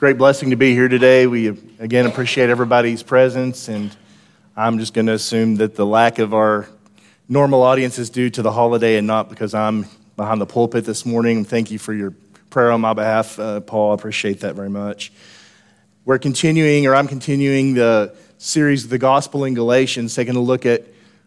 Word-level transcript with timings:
great 0.00 0.16
blessing 0.16 0.48
to 0.48 0.56
be 0.56 0.72
here 0.72 0.88
today. 0.88 1.26
We 1.26 1.48
again 1.78 2.06
appreciate 2.06 2.48
everybody's 2.48 3.02
presence, 3.02 3.68
and 3.68 3.94
I'm 4.56 4.78
just 4.78 4.94
going 4.94 5.08
to 5.08 5.12
assume 5.12 5.56
that 5.56 5.74
the 5.74 5.84
lack 5.84 6.18
of 6.18 6.32
our 6.32 6.66
normal 7.28 7.62
audience 7.62 7.98
is 7.98 8.08
due 8.08 8.30
to 8.30 8.40
the 8.40 8.50
holiday 8.50 8.96
and 8.96 9.06
not 9.06 9.28
because 9.28 9.52
I'm 9.52 9.84
behind 10.16 10.40
the 10.40 10.46
pulpit 10.46 10.86
this 10.86 11.04
morning. 11.04 11.44
Thank 11.44 11.70
you 11.70 11.78
for 11.78 11.92
your 11.92 12.14
prayer 12.48 12.72
on 12.72 12.80
my 12.80 12.94
behalf, 12.94 13.38
uh, 13.38 13.60
Paul. 13.60 13.90
I 13.90 13.94
appreciate 13.94 14.40
that 14.40 14.54
very 14.54 14.70
much. 14.70 15.12
We're 16.06 16.18
continuing, 16.18 16.86
or 16.86 16.94
I'm 16.94 17.06
continuing, 17.06 17.74
the 17.74 18.16
series 18.38 18.84
of 18.84 18.88
the 18.88 18.96
gospel 18.96 19.44
in 19.44 19.52
Galatians, 19.52 20.14
taking 20.14 20.34
a 20.34 20.40
look 20.40 20.64
at 20.64 20.86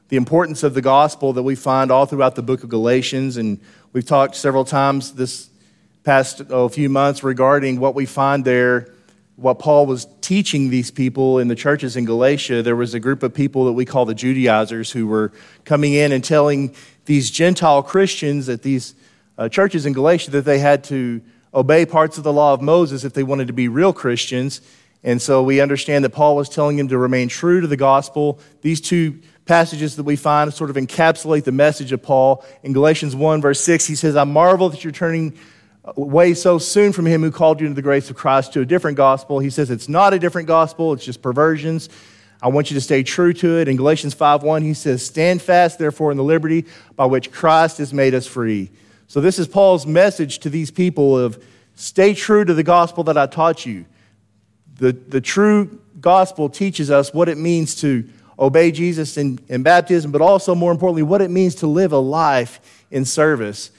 the 0.10 0.18
importance 0.18 0.64
of 0.64 0.74
the 0.74 0.82
gospel 0.82 1.32
that 1.34 1.44
we 1.44 1.54
find 1.54 1.92
all 1.92 2.08
throughout 2.08 2.34
the 2.34 2.42
book 2.42 2.64
of 2.64 2.70
Galatians. 2.70 3.38
And 3.38 3.60
we've 3.92 4.04
talked 4.04 4.36
several 4.36 4.66
times 4.66 5.14
this 5.14 5.52
past 6.04 6.42
oh, 6.50 6.68
few 6.70 6.90
months 6.90 7.24
regarding 7.24 7.80
what 7.80 7.96
we 7.96 8.06
find 8.06 8.44
there, 8.44 8.94
what 9.36 9.60
Paul 9.60 9.86
was 9.86 10.06
teaching 10.22 10.70
these 10.70 10.92
people 10.92 11.40
in 11.40 11.48
the 11.48 11.56
churches 11.56 11.96
in 11.96 12.06
Galatia. 12.06 12.62
There 12.62 12.76
was 12.76 12.94
a 12.94 13.00
group 13.00 13.24
of 13.24 13.34
people 13.34 13.66
that 13.66 13.74
we 13.74 13.86
call 13.86 14.06
the 14.06 14.14
Judaizers 14.14 14.92
who 14.92 15.08
were 15.08 15.32
coming 15.66 15.94
in 15.94 16.12
and 16.12 16.24
telling 16.24 16.76
these 17.06 17.32
Gentile 17.32 17.82
Christians 17.82 18.50
at 18.50 18.62
these 18.62 18.96
uh, 19.38 19.50
churches 19.50 19.86
in 19.86 19.94
Galatia 19.94 20.32
that 20.32 20.46
they 20.46 20.60
had 20.60 20.84
to 20.86 21.22
obey 21.54 21.86
parts 21.86 22.18
of 22.18 22.24
the 22.24 22.34
law 22.34 22.54
of 22.54 22.62
Moses 22.62 23.04
if 23.04 23.14
they 23.14 23.24
wanted 23.24 23.48
to 23.48 23.54
be 23.54 23.68
real 23.68 23.94
Christians. 23.94 24.62
And 25.04 25.22
so 25.22 25.44
we 25.44 25.60
understand 25.60 26.06
that 26.06 26.12
Paul 26.12 26.36
was 26.36 26.50
telling 26.50 26.78
them 26.78 26.88
to 26.90 26.98
remain 26.98 27.28
true 27.28 27.62
to 27.62 27.68
the 27.68 27.78
gospel. 27.78 28.40
These 28.62 28.82
two 28.82 29.20
passages 29.46 29.98
that 29.98 30.04
we 30.04 30.16
find 30.16 30.54
sort 30.54 30.70
of 30.70 30.78
encapsulate 30.78 31.44
the 31.44 31.52
message 31.52 31.92
of 31.92 32.02
Paul. 32.02 32.46
In 32.64 32.72
Galatians 32.72 33.16
1, 33.16 33.42
verse 33.42 33.60
6, 33.62 33.86
he 33.86 33.96
says, 33.96 34.16
I 34.16 34.24
marvel 34.24 34.70
that 34.70 34.84
you're 34.84 34.94
turning 34.94 35.38
away 35.86 36.34
so 36.34 36.58
soon 36.58 36.94
from 36.94 37.06
him 37.06 37.22
who 37.22 37.32
called 37.32 37.60
you 37.60 37.68
into 37.68 37.76
the 37.76 37.82
grace 37.82 38.10
of 38.10 38.16
Christ 38.16 38.54
to 38.54 38.62
a 38.62 38.66
different 38.66 38.98
gospel. 38.98 39.40
He 39.40 39.50
says 39.50 39.70
it's 39.70 39.90
not 39.90 40.14
a 40.14 40.20
different 40.20 40.48
gospel, 40.48 40.94
it's 40.94 41.06
just 41.06 41.22
perversions. 41.22 41.90
I 42.42 42.50
want 42.50 42.70
you 42.70 42.76
to 42.76 42.82
stay 42.82 43.04
true 43.04 43.32
to 43.34 43.60
it. 43.60 43.70
In 43.70 43.78
Galatians 43.78 44.14
5:1, 44.14 44.64
he 44.64 44.74
says, 44.74 45.06
Stand 45.06 45.42
fast, 45.42 45.80
therefore, 45.80 46.12
in 46.12 46.18
the 46.18 46.24
liberty 46.24 46.66
by 46.96 47.06
which 47.06 47.32
Christ 47.32 47.78
has 47.78 47.94
made 47.94 48.14
us 48.14 48.28
free. 48.28 48.70
So, 49.08 49.22
this 49.22 49.40
is 49.40 49.48
Paul's 49.48 49.88
message 49.88 50.40
to 50.40 50.50
these 50.50 50.70
people 50.70 51.18
of 51.18 51.42
stay 51.76 52.14
true 52.14 52.44
to 52.44 52.54
the 52.54 52.64
gospel 52.64 53.06
that 53.06 53.18
I 53.18 53.28
taught 53.28 53.66
you. 53.66 53.86
The, 54.76 54.92
the 54.92 55.22
true 55.22 55.80
gospel 56.02 56.50
teaches 56.50 56.92
us 56.92 57.14
what 57.14 57.30
it 57.30 57.38
means 57.38 57.76
to 57.76 58.08
obey 58.38 58.72
Jesus 58.72 59.18
in, 59.18 59.40
in 59.48 59.64
baptism, 59.64 60.12
but 60.12 60.22
also, 60.22 60.54
more 60.54 60.72
importantly, 60.72 61.04
what 61.04 61.22
it 61.22 61.32
means 61.32 61.56
to 61.56 61.68
live 61.68 61.94
a 61.94 61.98
life 61.98 62.86
in 62.92 63.06
service. 63.06 63.72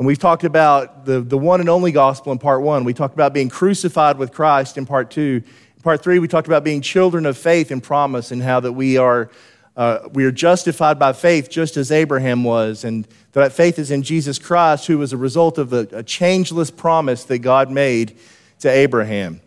And 0.00 0.06
we've 0.06 0.18
talked 0.18 0.44
about 0.44 1.04
the, 1.04 1.20
the 1.20 1.36
one 1.36 1.60
and 1.60 1.68
only 1.68 1.92
gospel 1.92 2.32
in 2.32 2.38
part 2.38 2.62
one. 2.62 2.84
We 2.84 2.94
talked 2.94 3.12
about 3.12 3.34
being 3.34 3.50
crucified 3.50 4.16
with 4.16 4.32
Christ 4.32 4.78
in 4.78 4.86
part 4.86 5.10
two. 5.10 5.42
In 5.76 5.82
part 5.82 6.02
three, 6.02 6.18
we 6.18 6.26
talked 6.26 6.46
about 6.46 6.64
being 6.64 6.80
children 6.80 7.26
of 7.26 7.36
faith 7.36 7.70
and 7.70 7.82
promise 7.82 8.30
and 8.30 8.42
how 8.42 8.60
that 8.60 8.72
we 8.72 8.96
are, 8.96 9.30
uh, 9.76 10.08
we 10.10 10.24
are 10.24 10.30
justified 10.30 10.98
by 10.98 11.12
faith 11.12 11.50
just 11.50 11.76
as 11.76 11.92
Abraham 11.92 12.44
was. 12.44 12.82
And 12.82 13.06
that 13.32 13.52
faith 13.52 13.78
is 13.78 13.90
in 13.90 14.02
Jesus 14.02 14.38
Christ, 14.38 14.86
who 14.86 14.96
was 14.96 15.12
a 15.12 15.18
result 15.18 15.58
of 15.58 15.74
a, 15.74 15.86
a 15.92 16.02
changeless 16.02 16.70
promise 16.70 17.24
that 17.24 17.40
God 17.40 17.70
made 17.70 18.16
to 18.60 18.70
Abraham. 18.70 19.42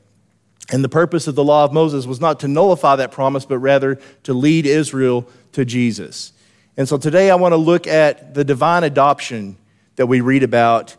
And 0.72 0.84
the 0.84 0.88
purpose 0.88 1.26
of 1.26 1.34
the 1.34 1.44
law 1.44 1.64
of 1.64 1.74
Moses 1.74 2.06
was 2.06 2.22
not 2.22 2.40
to 2.42 2.48
nullify 2.48 2.98
that 2.98 3.12
promise, 3.12 3.44
but 3.44 3.58
rather 3.58 4.00
to 4.22 4.36
lead 4.36 4.68
Israel 4.68 5.28
to 5.54 5.66
Jesus. 5.66 6.32
And 6.78 6.88
so 6.88 7.00
today 7.00 7.32
I 7.32 7.36
want 7.38 7.54
to 7.54 7.58
look 7.58 7.88
at 7.88 8.36
the 8.36 8.44
divine 8.44 8.84
adoption 8.84 9.58
that 9.96 10.08
we 10.08 10.22
read 10.22 10.44
about 10.44 10.96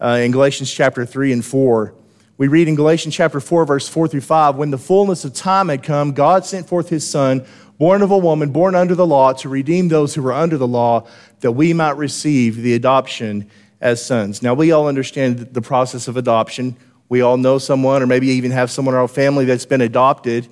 uh, 0.00 0.18
in 0.20 0.32
Galatians 0.32 0.72
chapter 0.72 1.06
3 1.06 1.32
and 1.32 1.44
4. 1.44 1.94
We 2.38 2.48
read 2.48 2.66
in 2.66 2.74
Galatians 2.74 3.14
chapter 3.14 3.40
4, 3.40 3.64
verse 3.64 3.88
4 3.88 4.08
through 4.08 4.22
5 4.22 4.56
When 4.56 4.70
the 4.70 4.78
fullness 4.78 5.24
of 5.24 5.32
time 5.32 5.68
had 5.68 5.82
come, 5.82 6.12
God 6.12 6.44
sent 6.44 6.68
forth 6.68 6.88
his 6.88 7.08
Son, 7.08 7.44
born 7.78 8.02
of 8.02 8.10
a 8.10 8.18
woman, 8.18 8.50
born 8.50 8.74
under 8.74 8.94
the 8.94 9.06
law, 9.06 9.32
to 9.34 9.48
redeem 9.48 9.88
those 9.88 10.14
who 10.14 10.22
were 10.22 10.32
under 10.32 10.58
the 10.58 10.66
law, 10.66 11.06
that 11.40 11.52
we 11.52 11.72
might 11.72 11.96
receive 11.96 12.56
the 12.56 12.74
adoption 12.74 13.48
as 13.80 14.04
sons. 14.04 14.42
Now, 14.42 14.54
we 14.54 14.72
all 14.72 14.88
understand 14.88 15.38
the 15.38 15.62
process 15.62 16.08
of 16.08 16.16
adoption. 16.16 16.76
We 17.08 17.20
all 17.20 17.36
know 17.36 17.58
someone, 17.58 18.02
or 18.02 18.06
maybe 18.06 18.28
even 18.28 18.50
have 18.50 18.70
someone 18.70 18.94
in 18.94 19.00
our 19.00 19.08
family 19.08 19.44
that's 19.44 19.66
been 19.66 19.80
adopted. 19.80 20.48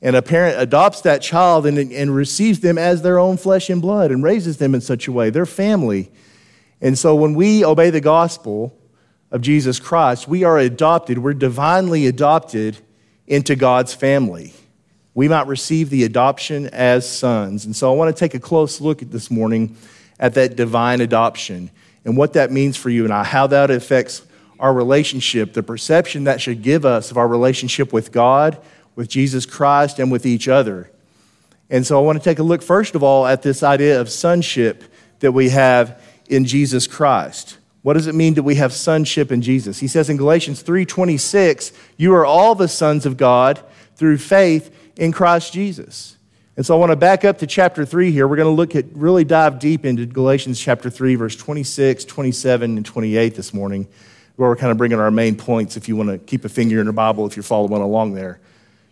And 0.00 0.16
a 0.16 0.22
parent 0.22 0.60
adopts 0.60 1.00
that 1.02 1.22
child 1.22 1.66
and, 1.66 1.78
and 1.78 2.14
receives 2.14 2.60
them 2.60 2.76
as 2.76 3.02
their 3.02 3.18
own 3.18 3.38
flesh 3.38 3.70
and 3.70 3.80
blood 3.80 4.10
and 4.10 4.22
raises 4.22 4.58
them 4.58 4.74
in 4.74 4.80
such 4.80 5.08
a 5.08 5.12
way, 5.12 5.30
their 5.30 5.46
family. 5.46 6.10
And 6.80 6.98
so 6.98 7.14
when 7.14 7.34
we 7.34 7.64
obey 7.64 7.90
the 7.90 8.00
gospel 8.00 8.76
of 9.30 9.40
Jesus 9.40 9.80
Christ, 9.80 10.28
we 10.28 10.44
are 10.44 10.58
adopted, 10.58 11.18
we're 11.18 11.34
divinely 11.34 12.06
adopted 12.06 12.78
into 13.26 13.56
God's 13.56 13.94
family. 13.94 14.52
We 15.14 15.28
might 15.28 15.46
receive 15.46 15.90
the 15.90 16.04
adoption 16.04 16.66
as 16.68 17.08
sons. 17.08 17.64
And 17.64 17.74
so 17.74 17.92
I 17.92 17.96
want 17.96 18.14
to 18.14 18.18
take 18.18 18.34
a 18.34 18.40
close 18.40 18.80
look 18.80 19.00
at 19.00 19.10
this 19.10 19.30
morning 19.30 19.76
at 20.18 20.34
that 20.34 20.56
divine 20.56 21.00
adoption 21.00 21.70
and 22.04 22.16
what 22.16 22.34
that 22.34 22.52
means 22.52 22.76
for 22.76 22.90
you 22.90 23.04
and 23.04 23.12
I, 23.12 23.24
how 23.24 23.46
that 23.46 23.70
affects 23.70 24.22
our 24.58 24.72
relationship, 24.72 25.52
the 25.52 25.62
perception 25.62 26.24
that 26.24 26.40
should 26.40 26.62
give 26.62 26.84
us 26.84 27.10
of 27.10 27.16
our 27.16 27.26
relationship 27.26 27.92
with 27.92 28.12
God, 28.12 28.58
with 28.94 29.08
Jesus 29.08 29.46
Christ, 29.46 29.98
and 29.98 30.12
with 30.12 30.26
each 30.26 30.48
other. 30.48 30.90
And 31.70 31.86
so 31.86 31.98
I 31.98 32.02
want 32.02 32.18
to 32.18 32.24
take 32.24 32.38
a 32.38 32.42
look, 32.42 32.62
first 32.62 32.94
of 32.94 33.02
all, 33.02 33.26
at 33.26 33.42
this 33.42 33.62
idea 33.62 34.00
of 34.00 34.10
sonship 34.10 34.84
that 35.20 35.32
we 35.32 35.48
have 35.48 36.00
in 36.28 36.44
Jesus 36.44 36.86
Christ. 36.86 37.58
What 37.82 37.94
does 37.94 38.06
it 38.06 38.14
mean 38.14 38.34
that 38.34 38.42
we 38.42 38.54
have 38.54 38.72
sonship 38.72 39.30
in 39.30 39.42
Jesus? 39.42 39.78
He 39.78 39.88
says 39.88 40.08
in 40.08 40.16
Galatians 40.16 40.62
3:26, 40.62 41.72
"You 41.96 42.14
are 42.14 42.24
all 42.24 42.54
the 42.54 42.68
sons 42.68 43.04
of 43.04 43.16
God 43.16 43.60
through 43.96 44.18
faith 44.18 44.70
in 44.96 45.12
Christ 45.12 45.52
Jesus." 45.52 46.16
And 46.56 46.64
so 46.64 46.74
I 46.74 46.78
want 46.78 46.92
to 46.92 46.96
back 46.96 47.24
up 47.24 47.38
to 47.38 47.46
chapter 47.46 47.84
3 47.84 48.10
here. 48.12 48.28
We're 48.28 48.36
going 48.36 48.46
to 48.46 48.52
look 48.52 48.76
at 48.76 48.86
really 48.94 49.24
dive 49.24 49.58
deep 49.58 49.84
into 49.84 50.06
Galatians 50.06 50.58
chapter 50.58 50.88
3 50.88 51.14
verse 51.16 51.36
26, 51.36 52.04
27 52.04 52.76
and 52.76 52.86
28 52.86 53.34
this 53.34 53.52
morning, 53.52 53.86
where 54.36 54.48
we're 54.48 54.56
kind 54.56 54.70
of 54.70 54.78
bringing 54.78 55.00
our 55.00 55.10
main 55.10 55.36
points 55.36 55.76
if 55.76 55.88
you 55.88 55.96
want 55.96 56.10
to 56.10 56.18
keep 56.18 56.44
a 56.44 56.48
finger 56.48 56.78
in 56.78 56.86
your 56.86 56.92
Bible 56.92 57.26
if 57.26 57.36
you're 57.36 57.42
following 57.42 57.82
along 57.82 58.14
there. 58.14 58.38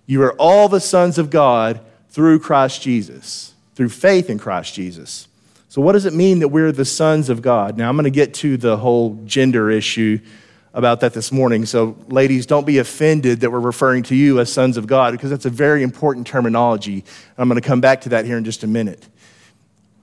You 0.07 0.23
are 0.23 0.33
all 0.35 0.69
the 0.69 0.81
sons 0.81 1.19
of 1.19 1.31
God 1.31 1.81
through 2.11 2.41
Christ 2.41 2.83
Jesus, 2.83 3.55
through 3.75 3.89
faith 3.89 4.29
in 4.29 4.39
Christ 4.39 4.75
Jesus. 4.75 5.29
So, 5.73 5.81
what 5.81 5.93
does 5.93 6.05
it 6.05 6.13
mean 6.13 6.41
that 6.41 6.49
we're 6.49 6.71
the 6.71 6.85
sons 6.85 7.31
of 7.31 7.41
God? 7.41 7.79
Now, 7.79 7.89
I'm 7.89 7.97
going 7.97 8.05
to 8.05 8.11
get 8.11 8.35
to 8.35 8.59
the 8.59 8.77
whole 8.77 9.19
gender 9.25 9.71
issue 9.71 10.21
about 10.75 11.01
that 11.01 11.15
this 11.15 11.33
morning. 11.33 11.65
So, 11.65 11.97
ladies, 12.09 12.45
don't 12.45 12.67
be 12.67 12.77
offended 12.77 13.41
that 13.41 13.51
we're 13.51 13.59
referring 13.59 14.03
to 14.03 14.15
you 14.15 14.39
as 14.39 14.53
sons 14.53 14.77
of 14.77 14.87
God 14.87 15.13
because 15.13 15.31
that's 15.31 15.47
a 15.47 15.51
very 15.51 15.83
important 15.83 16.27
terminology. 16.27 17.07
I'm 17.39 17.49
going 17.49 17.59
to 17.59 17.67
come 17.67 17.81
back 17.81 18.03
to 18.03 18.11
that 18.11 18.27
here 18.27 18.37
in 18.37 18.45
just 18.45 18.65
a 18.65 18.67
minute. 18.67 19.09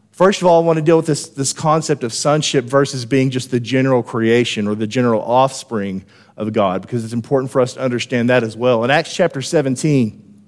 First 0.10 0.42
of 0.42 0.48
all, 0.48 0.60
I 0.60 0.66
want 0.66 0.78
to 0.78 0.84
deal 0.84 0.98
with 0.98 1.06
this, 1.06 1.28
this 1.28 1.54
concept 1.54 2.04
of 2.04 2.14
sonship 2.14 2.66
versus 2.66 3.06
being 3.06 3.30
just 3.30 3.52
the 3.52 3.60
general 3.60 4.02
creation 4.02 4.68
or 4.68 4.74
the 4.74 4.88
general 4.88 5.22
offspring 5.22 6.04
of 6.36 6.52
God 6.52 6.82
because 6.82 7.04
it's 7.04 7.14
important 7.14 7.52
for 7.52 7.62
us 7.62 7.76
to 7.76 7.80
understand 7.80 8.32
that 8.32 8.42
as 8.42 8.58
well. 8.58 8.84
In 8.84 8.90
Acts 8.90 9.14
chapter 9.14 9.44
17, 9.44 10.42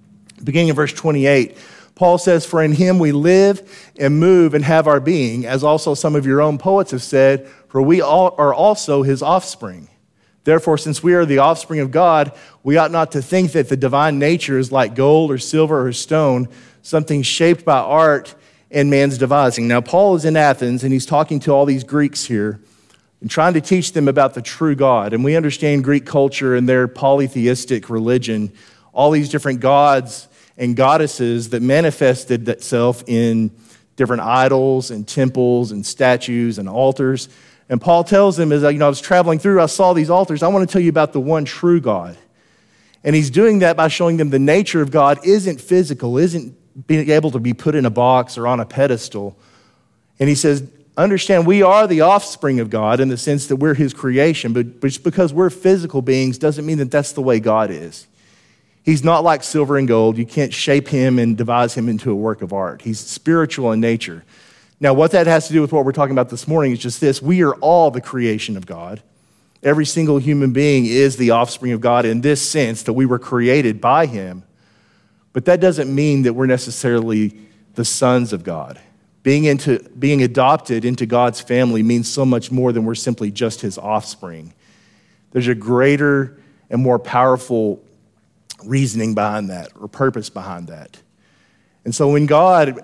beginning 0.44 0.70
in 0.70 0.76
verse 0.76 0.94
28, 0.94 1.56
Paul 2.02 2.18
says, 2.18 2.48
For 2.48 2.64
in 2.64 2.72
him 2.72 2.98
we 2.98 3.12
live 3.12 3.92
and 4.00 4.20
move 4.20 4.56
and 4.56 4.66
have 4.66 4.88
our 4.88 5.00
being, 5.00 5.46
as 5.46 5.64
also 5.64 5.94
some 5.94 6.16
of 6.16 6.26
your 6.26 6.42
own 6.42 6.58
poets 6.58 6.90
have 6.90 7.04
said, 7.04 7.48
for 7.68 7.80
we 7.80 8.02
all 8.02 8.34
are 8.40 8.56
also 8.56 9.04
his 9.04 9.22
offspring. 9.22 9.88
Therefore, 10.44 10.80
since 10.80 11.04
we 11.04 11.14
are 11.14 11.28
the 11.28 11.38
offspring 11.38 11.80
of 11.80 11.92
God, 11.92 12.32
we 12.64 12.76
ought 12.76 12.90
not 12.90 13.12
to 13.12 13.22
think 13.22 13.52
that 13.52 13.70
the 13.70 13.78
divine 13.78 14.18
nature 14.18 14.58
is 14.58 14.72
like 14.72 14.96
gold 14.96 15.30
or 15.30 15.38
silver 15.38 15.86
or 15.86 15.94
stone, 15.94 16.50
something 16.82 17.22
shaped 17.22 17.66
by 17.66 17.78
art 17.78 18.34
and 18.72 18.90
man's 18.90 19.20
devising. 19.20 19.68
Now, 19.68 19.82
Paul 19.82 20.16
is 20.16 20.26
in 20.26 20.36
Athens 20.36 20.84
and 20.84 20.92
he's 20.92 21.06
talking 21.06 21.40
to 21.42 21.52
all 21.52 21.68
these 21.68 21.84
Greeks 21.84 22.26
here 22.26 22.60
and 23.20 23.30
trying 23.30 23.54
to 23.54 23.62
teach 23.62 23.94
them 23.94 24.08
about 24.08 24.34
the 24.34 24.42
true 24.42 24.74
God. 24.74 25.14
And 25.14 25.24
we 25.24 25.36
understand 25.36 25.84
Greek 25.84 26.08
culture 26.08 26.56
and 26.56 26.68
their 26.68 26.88
polytheistic 26.88 27.92
religion, 27.92 28.52
all 28.92 29.12
these 29.12 29.30
different 29.30 29.60
gods 29.60 30.30
and 30.62 30.76
goddesses 30.76 31.50
that 31.50 31.62
manifested 31.62 32.48
itself 32.48 33.04
in 33.08 33.52
different 33.96 34.22
idols 34.22 34.92
and 34.92 35.08
temples 35.08 35.72
and 35.72 35.84
statues 35.84 36.60
and 36.60 36.70
altars. 36.70 37.30
And 37.68 37.82
Paul 37.82 38.04
tells 38.04 38.38
them, 38.38 38.52
as 38.52 38.62
you 38.62 38.78
know, 38.78 38.86
I 38.86 38.90
was 38.90 39.02
traveling 39.02 39.40
through, 39.40 39.60
I 39.60 39.66
saw 39.66 39.94
these 39.94 40.12
altars. 40.12 40.44
I 40.44 40.48
want 40.50 40.70
to 40.70 40.72
tell 40.72 40.82
you 40.82 40.90
about 40.90 41.14
the 41.14 41.20
one 41.20 41.46
true 41.46 41.82
God. 41.82 42.16
And 43.04 43.16
he's 43.16 43.32
doing 43.32 43.60
that 43.60 43.76
by 43.76 43.88
showing 43.88 44.18
them 44.18 44.30
the 44.30 44.40
nature 44.40 44.84
of 44.84 44.92
God 44.92 45.26
isn't 45.26 45.60
physical, 45.60 46.20
isn't 46.20 46.56
being 46.88 47.10
able 47.10 47.32
to 47.32 47.40
be 47.40 47.54
put 47.54 47.74
in 47.74 47.86
a 47.86 47.90
box 47.90 48.38
or 48.38 48.46
on 48.46 48.60
a 48.60 48.66
pedestal. 48.66 49.36
And 50.20 50.30
he 50.30 50.36
says, 50.36 50.64
understand 50.96 51.48
we 51.48 51.64
are 51.64 51.88
the 51.88 52.02
offspring 52.02 52.60
of 52.60 52.70
God 52.70 53.00
in 53.00 53.10
the 53.10 53.18
sense 53.18 53.48
that 53.48 53.56
we're 53.56 53.74
his 53.74 53.96
creation, 53.96 54.54
but 54.54 54.80
just 54.82 55.04
because 55.04 55.34
we're 55.34 55.50
physical 55.50 56.04
beings 56.04 56.38
doesn't 56.38 56.66
mean 56.68 56.78
that 56.78 56.92
that's 56.92 57.14
the 57.14 57.22
way 57.22 57.40
God 57.40 57.72
is. 57.72 58.06
He's 58.84 59.04
not 59.04 59.24
like 59.24 59.44
silver 59.44 59.78
and 59.78 59.88
gold. 59.88 60.18
You 60.18 60.26
can't 60.26 60.54
shape 60.54 60.88
him 60.88 61.20
and 61.20 61.38
devise 61.38 61.76
him 61.76 61.88
into 61.88 62.12
a 62.12 62.16
work 62.16 62.42
of 62.42 62.52
art. 62.52 62.82
He's 62.82 63.00
spiritual 63.00 63.72
in 63.72 63.80
nature. 63.80 64.24
Now, 64.80 64.96
what 64.96 65.12
that 65.12 65.28
has 65.28 65.48
to 65.48 65.54
do 65.54 65.62
with 65.62 65.72
what 65.72 65.86
we're 65.86 65.92
talking 65.92 66.14
about 66.14 66.30
this 66.30 66.48
morning 66.48 66.72
is 66.72 66.80
just 66.80 67.00
this 67.00 67.22
we 67.22 67.44
are 67.44 67.54
all 67.56 67.92
the 67.92 68.02
creation 68.02 68.58
of 68.58 68.66
God. 68.66 69.02
Every 69.64 69.86
single 69.86 70.18
human 70.18 70.54
being 70.54 70.88
is 70.88 71.18
the 71.18 71.32
offspring 71.32 71.72
of 71.72 71.82
God 71.82 72.06
in 72.06 72.22
this 72.22 72.42
sense 72.42 72.82
that 72.84 72.94
we 72.94 73.06
were 73.06 73.20
created 73.20 73.80
by 73.80 74.08
Him. 74.08 74.44
But 75.34 75.46
that 75.46 75.62
doesn't 75.62 75.94
mean 75.94 76.24
that 76.24 76.34
we're 76.34 76.48
necessarily 76.48 77.40
the 77.76 77.86
sons 77.86 78.34
of 78.34 78.44
God. 78.44 78.80
Being, 79.22 79.46
into, 79.46 79.78
being 80.00 80.24
adopted 80.24 80.84
into 80.84 81.06
God's 81.06 81.40
family 81.40 81.84
means 81.84 82.10
so 82.10 82.26
much 82.26 82.52
more 82.52 82.74
than 82.74 82.86
we're 82.86 82.96
simply 82.96 83.30
just 83.30 83.62
His 83.62 83.78
offspring. 83.78 84.52
There's 85.30 85.48
a 85.48 85.54
greater 85.54 86.40
and 86.72 86.82
more 86.82 86.98
powerful 86.98 87.84
reasoning 88.66 89.14
behind 89.16 89.50
that 89.50 89.72
or 89.80 89.88
purpose 89.88 90.30
behind 90.30 90.68
that. 90.68 91.02
And 91.84 91.94
so 91.94 92.10
when 92.10 92.26
God, 92.26 92.80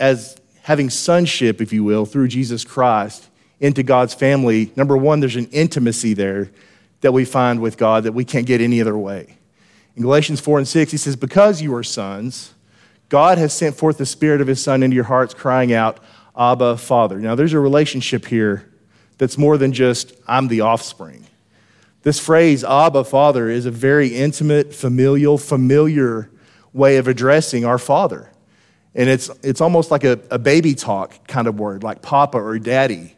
as 0.00 0.36
having 0.62 0.90
sonship, 0.90 1.60
if 1.60 1.72
you 1.72 1.84
will, 1.84 2.06
through 2.06 2.28
Jesus 2.28 2.64
Christ, 2.64 3.28
into 3.60 3.82
God's 3.82 4.14
family, 4.14 4.72
number 4.76 4.96
one, 4.96 5.20
there's 5.20 5.36
an 5.36 5.48
intimacy 5.48 6.14
there 6.14 6.50
that 7.00 7.12
we 7.12 7.24
find 7.24 7.60
with 7.60 7.76
God 7.76 8.04
that 8.04 8.12
we 8.12 8.24
can't 8.24 8.46
get 8.46 8.60
any 8.60 8.80
other 8.80 8.96
way. 8.96 9.36
In 9.96 10.02
Galatians 10.02 10.40
4 10.40 10.58
and 10.58 10.68
6, 10.68 10.90
he 10.90 10.96
says, 10.96 11.16
Because 11.16 11.60
you 11.60 11.74
are 11.74 11.82
sons, 11.82 12.54
God 13.08 13.38
has 13.38 13.52
sent 13.52 13.76
forth 13.76 13.98
the 13.98 14.06
Spirit 14.06 14.40
of 14.40 14.46
His 14.46 14.62
Son 14.62 14.82
into 14.82 14.94
your 14.94 15.04
hearts, 15.04 15.34
crying 15.34 15.72
out, 15.72 15.98
Abba, 16.36 16.76
Father. 16.76 17.18
Now, 17.18 17.34
there's 17.34 17.52
a 17.52 17.58
relationship 17.58 18.26
here 18.26 18.70
that's 19.18 19.36
more 19.36 19.58
than 19.58 19.72
just, 19.72 20.12
I'm 20.26 20.48
the 20.48 20.60
offspring. 20.60 21.26
This 22.08 22.18
phrase, 22.18 22.64
Abba, 22.64 23.04
Father, 23.04 23.50
is 23.50 23.66
a 23.66 23.70
very 23.70 24.08
intimate, 24.08 24.74
familial, 24.74 25.36
familiar 25.36 26.30
way 26.72 26.96
of 26.96 27.06
addressing 27.06 27.66
our 27.66 27.76
Father. 27.76 28.30
And 28.94 29.10
it's, 29.10 29.28
it's 29.42 29.60
almost 29.60 29.90
like 29.90 30.04
a, 30.04 30.18
a 30.30 30.38
baby 30.38 30.74
talk 30.74 31.26
kind 31.28 31.46
of 31.46 31.60
word, 31.60 31.82
like 31.82 32.00
Papa 32.00 32.38
or 32.38 32.58
Daddy. 32.58 33.14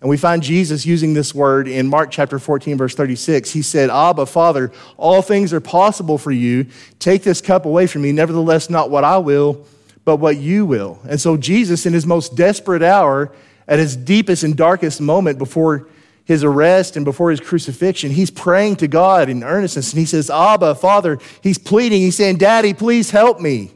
And 0.00 0.08
we 0.08 0.16
find 0.16 0.42
Jesus 0.42 0.86
using 0.86 1.12
this 1.12 1.34
word 1.34 1.68
in 1.68 1.86
Mark 1.88 2.10
chapter 2.10 2.38
14, 2.38 2.78
verse 2.78 2.94
36. 2.94 3.50
He 3.50 3.60
said, 3.60 3.90
Abba, 3.90 4.24
Father, 4.24 4.72
all 4.96 5.20
things 5.20 5.52
are 5.52 5.60
possible 5.60 6.16
for 6.16 6.32
you. 6.32 6.64
Take 6.98 7.22
this 7.22 7.42
cup 7.42 7.66
away 7.66 7.86
from 7.86 8.00
me. 8.00 8.10
Nevertheless, 8.10 8.70
not 8.70 8.88
what 8.88 9.04
I 9.04 9.18
will, 9.18 9.66
but 10.06 10.16
what 10.16 10.38
you 10.38 10.64
will. 10.64 10.98
And 11.06 11.20
so, 11.20 11.36
Jesus, 11.36 11.84
in 11.84 11.92
his 11.92 12.06
most 12.06 12.36
desperate 12.36 12.82
hour, 12.82 13.34
at 13.68 13.78
his 13.78 13.96
deepest 13.96 14.44
and 14.44 14.56
darkest 14.56 14.98
moment 14.98 15.36
before 15.38 15.88
his 16.30 16.44
arrest 16.44 16.94
and 16.94 17.04
before 17.04 17.32
his 17.32 17.40
crucifixion, 17.40 18.12
he's 18.12 18.30
praying 18.30 18.76
to 18.76 18.86
God 18.86 19.28
in 19.28 19.42
earnestness. 19.42 19.92
And 19.92 19.98
he 19.98 20.06
says, 20.06 20.30
Abba, 20.30 20.76
Father, 20.76 21.18
he's 21.42 21.58
pleading. 21.58 22.02
He's 22.02 22.14
saying, 22.14 22.36
Daddy, 22.36 22.72
please 22.72 23.10
help 23.10 23.40
me. 23.40 23.72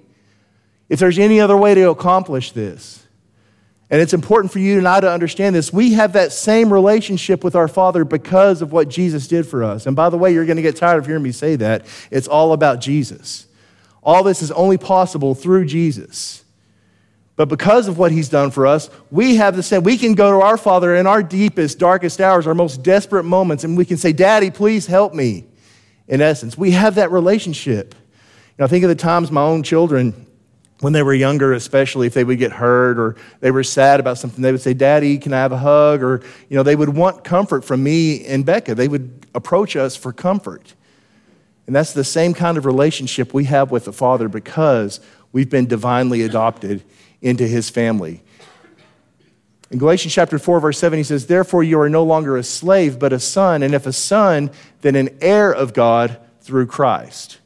If 0.88 1.00
there's 1.00 1.18
any 1.18 1.40
other 1.40 1.56
way 1.56 1.74
to 1.74 1.90
accomplish 1.90 2.52
this. 2.52 3.04
And 3.90 4.00
it's 4.00 4.14
important 4.14 4.52
for 4.52 4.60
you 4.60 4.78
and 4.78 4.86
I 4.86 5.00
to 5.00 5.10
understand 5.10 5.56
this. 5.56 5.72
We 5.72 5.94
have 5.94 6.12
that 6.12 6.32
same 6.32 6.72
relationship 6.72 7.42
with 7.42 7.56
our 7.56 7.66
Father 7.66 8.04
because 8.04 8.62
of 8.62 8.70
what 8.70 8.88
Jesus 8.88 9.26
did 9.26 9.48
for 9.48 9.64
us. 9.64 9.84
And 9.84 9.96
by 9.96 10.08
the 10.08 10.16
way, 10.16 10.32
you're 10.32 10.46
going 10.46 10.54
to 10.54 10.62
get 10.62 10.76
tired 10.76 10.98
of 10.98 11.06
hearing 11.06 11.24
me 11.24 11.32
say 11.32 11.56
that. 11.56 11.84
It's 12.12 12.28
all 12.28 12.52
about 12.52 12.80
Jesus. 12.80 13.48
All 14.00 14.22
this 14.22 14.42
is 14.42 14.52
only 14.52 14.78
possible 14.78 15.34
through 15.34 15.64
Jesus. 15.64 16.43
But 17.36 17.48
because 17.48 17.88
of 17.88 17.98
what 17.98 18.12
he's 18.12 18.28
done 18.28 18.50
for 18.50 18.66
us, 18.66 18.88
we 19.10 19.36
have 19.36 19.56
the 19.56 19.62
same. 19.62 19.82
We 19.82 19.98
can 19.98 20.14
go 20.14 20.38
to 20.38 20.44
our 20.44 20.56
Father 20.56 20.94
in 20.94 21.06
our 21.06 21.22
deepest, 21.22 21.78
darkest 21.78 22.20
hours, 22.20 22.46
our 22.46 22.54
most 22.54 22.82
desperate 22.82 23.24
moments, 23.24 23.64
and 23.64 23.76
we 23.76 23.84
can 23.84 23.96
say, 23.96 24.12
Daddy, 24.12 24.50
please 24.50 24.86
help 24.86 25.14
me. 25.14 25.44
In 26.06 26.20
essence, 26.20 26.56
we 26.56 26.70
have 26.72 26.94
that 26.96 27.10
relationship. 27.10 27.94
You 28.56 28.62
know, 28.62 28.66
think 28.68 28.84
of 28.84 28.88
the 28.88 28.94
times 28.94 29.32
my 29.32 29.42
own 29.42 29.64
children 29.64 30.26
when 30.80 30.92
they 30.92 31.02
were 31.02 31.14
younger, 31.14 31.54
especially 31.54 32.06
if 32.06 32.14
they 32.14 32.24
would 32.24 32.38
get 32.38 32.52
hurt 32.52 32.98
or 32.98 33.16
they 33.40 33.50
were 33.50 33.64
sad 33.64 34.00
about 34.00 34.18
something, 34.18 34.42
they 34.42 34.52
would 34.52 34.60
say, 34.60 34.74
Daddy, 34.74 35.18
can 35.18 35.32
I 35.32 35.38
have 35.38 35.52
a 35.52 35.58
hug? 35.58 36.02
Or, 36.02 36.20
you 36.48 36.56
know, 36.56 36.62
they 36.62 36.76
would 36.76 36.90
want 36.90 37.24
comfort 37.24 37.64
from 37.64 37.82
me 37.82 38.24
and 38.26 38.44
Becca. 38.44 38.74
They 38.74 38.88
would 38.88 39.26
approach 39.34 39.76
us 39.76 39.96
for 39.96 40.12
comfort. 40.12 40.74
And 41.66 41.74
that's 41.74 41.94
the 41.94 42.04
same 42.04 42.34
kind 42.34 42.58
of 42.58 42.66
relationship 42.66 43.32
we 43.32 43.44
have 43.44 43.70
with 43.70 43.86
the 43.86 43.92
Father 43.92 44.28
because 44.28 45.00
we've 45.34 45.50
been 45.50 45.66
divinely 45.66 46.22
adopted 46.22 46.82
into 47.20 47.46
his 47.46 47.68
family. 47.68 48.22
In 49.70 49.78
Galatians 49.78 50.14
chapter 50.14 50.38
4, 50.38 50.60
verse 50.60 50.78
7, 50.78 50.96
he 50.96 51.02
says, 51.02 51.26
Therefore 51.26 51.64
you 51.64 51.80
are 51.80 51.90
no 51.90 52.04
longer 52.04 52.36
a 52.36 52.44
slave, 52.44 52.98
but 52.98 53.12
a 53.12 53.18
son, 53.18 53.62
and 53.62 53.74
if 53.74 53.84
a 53.84 53.92
son, 53.92 54.50
then 54.82 54.94
an 54.94 55.10
heir 55.20 55.52
of 55.52 55.74
God 55.74 56.18
through 56.40 56.66
Christ. 56.66 57.40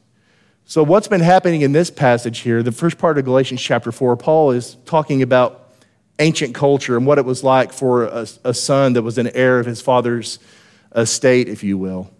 So, 0.65 0.83
what's 0.83 1.07
been 1.07 1.21
happening 1.21 1.61
in 1.61 1.71
this 1.71 1.89
passage 1.89 2.39
here, 2.39 2.61
the 2.61 2.71
first 2.71 2.99
part 2.99 3.17
of 3.17 3.25
Galatians 3.25 3.59
chapter 3.59 3.91
4, 3.91 4.15
Paul 4.17 4.51
is 4.51 4.75
talking 4.85 5.23
about 5.23 5.71
ancient 6.19 6.53
culture 6.53 6.95
and 6.95 7.07
what 7.07 7.17
it 7.17 7.25
was 7.25 7.43
like 7.43 7.73
for 7.73 8.03
a, 8.03 8.27
a 8.43 8.53
son 8.53 8.93
that 8.93 9.01
was 9.01 9.17
an 9.17 9.29
heir 9.29 9.59
of 9.59 9.65
his 9.65 9.81
father's 9.81 10.37
estate, 10.95 11.49
if 11.49 11.63
you 11.63 11.79
will. 11.79 12.11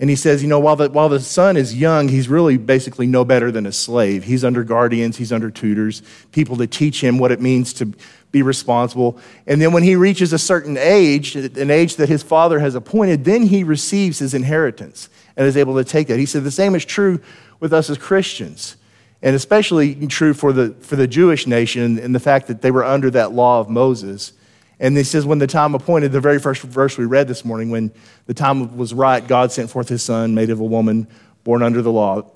And 0.00 0.08
he 0.08 0.14
says, 0.14 0.42
you 0.42 0.48
know, 0.48 0.60
while 0.60 0.76
the, 0.76 0.90
while 0.90 1.08
the 1.08 1.18
son 1.18 1.56
is 1.56 1.74
young, 1.74 2.08
he's 2.08 2.28
really 2.28 2.56
basically 2.56 3.06
no 3.06 3.24
better 3.24 3.50
than 3.50 3.66
a 3.66 3.72
slave. 3.72 4.24
He's 4.24 4.44
under 4.44 4.62
guardians, 4.62 5.16
he's 5.16 5.32
under 5.32 5.50
tutors, 5.50 6.02
people 6.30 6.56
to 6.58 6.68
teach 6.68 7.02
him 7.02 7.18
what 7.18 7.32
it 7.32 7.40
means 7.40 7.72
to 7.74 7.92
be 8.30 8.42
responsible. 8.42 9.18
And 9.46 9.60
then 9.60 9.72
when 9.72 9.82
he 9.82 9.96
reaches 9.96 10.32
a 10.32 10.38
certain 10.38 10.76
age, 10.76 11.34
an 11.34 11.70
age 11.70 11.96
that 11.96 12.08
his 12.08 12.22
father 12.22 12.60
has 12.60 12.76
appointed, 12.76 13.24
then 13.24 13.42
he 13.42 13.64
receives 13.64 14.20
his 14.20 14.34
inheritance 14.34 15.08
and 15.36 15.46
is 15.46 15.56
able 15.56 15.74
to 15.76 15.84
take 15.84 16.06
that. 16.08 16.18
He 16.18 16.26
said 16.26 16.44
the 16.44 16.50
same 16.50 16.74
is 16.76 16.84
true 16.84 17.20
with 17.58 17.72
us 17.72 17.90
as 17.90 17.98
Christians, 17.98 18.76
and 19.20 19.34
especially 19.34 20.06
true 20.06 20.32
for 20.32 20.52
the, 20.52 20.74
for 20.80 20.94
the 20.94 21.08
Jewish 21.08 21.46
nation 21.46 21.98
and 21.98 22.14
the 22.14 22.20
fact 22.20 22.46
that 22.46 22.62
they 22.62 22.70
were 22.70 22.84
under 22.84 23.10
that 23.10 23.32
law 23.32 23.58
of 23.58 23.68
Moses. 23.68 24.32
And 24.80 24.96
he 24.96 25.02
says, 25.02 25.26
when 25.26 25.38
the 25.38 25.46
time 25.46 25.74
appointed, 25.74 26.12
the 26.12 26.20
very 26.20 26.38
first 26.38 26.62
verse 26.62 26.96
we 26.96 27.04
read 27.04 27.26
this 27.26 27.44
morning, 27.44 27.70
when 27.70 27.90
the 28.26 28.34
time 28.34 28.76
was 28.76 28.94
right, 28.94 29.26
God 29.26 29.50
sent 29.50 29.70
forth 29.70 29.88
his 29.88 30.02
son, 30.02 30.34
made 30.34 30.50
of 30.50 30.60
a 30.60 30.64
woman, 30.64 31.08
born 31.42 31.62
under 31.62 31.82
the 31.82 31.90
law, 31.90 32.30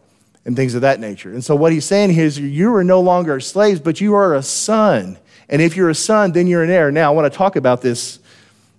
and 0.45 0.57
things 0.57 0.75
of 0.75 0.81
that 0.81 0.99
nature. 0.99 1.33
And 1.33 1.45
so 1.45 1.55
what 1.55 1.73
he's 1.73 1.85
saying 1.85 2.11
here 2.11 2.25
is 2.25 2.39
you 2.39 2.75
are 2.75 2.83
no 2.83 3.01
longer 3.01 3.39
slaves, 3.39 3.79
but 3.79 4.01
you 4.01 4.15
are 4.15 4.35
a 4.35 4.43
son. 4.43 5.19
And 5.49 5.63
if 5.63 5.77
you're 5.77 5.91
a 5.91 5.95
son, 5.95 6.33
then 6.33 6.49
you're 6.49 6.65
an 6.65 6.71
heir. 6.71 6.91
Now, 6.91 7.13
I 7.13 7.15
want 7.15 7.33
to 7.33 7.37
talk 7.37 7.55
about 7.55 7.81
this, 7.81 8.19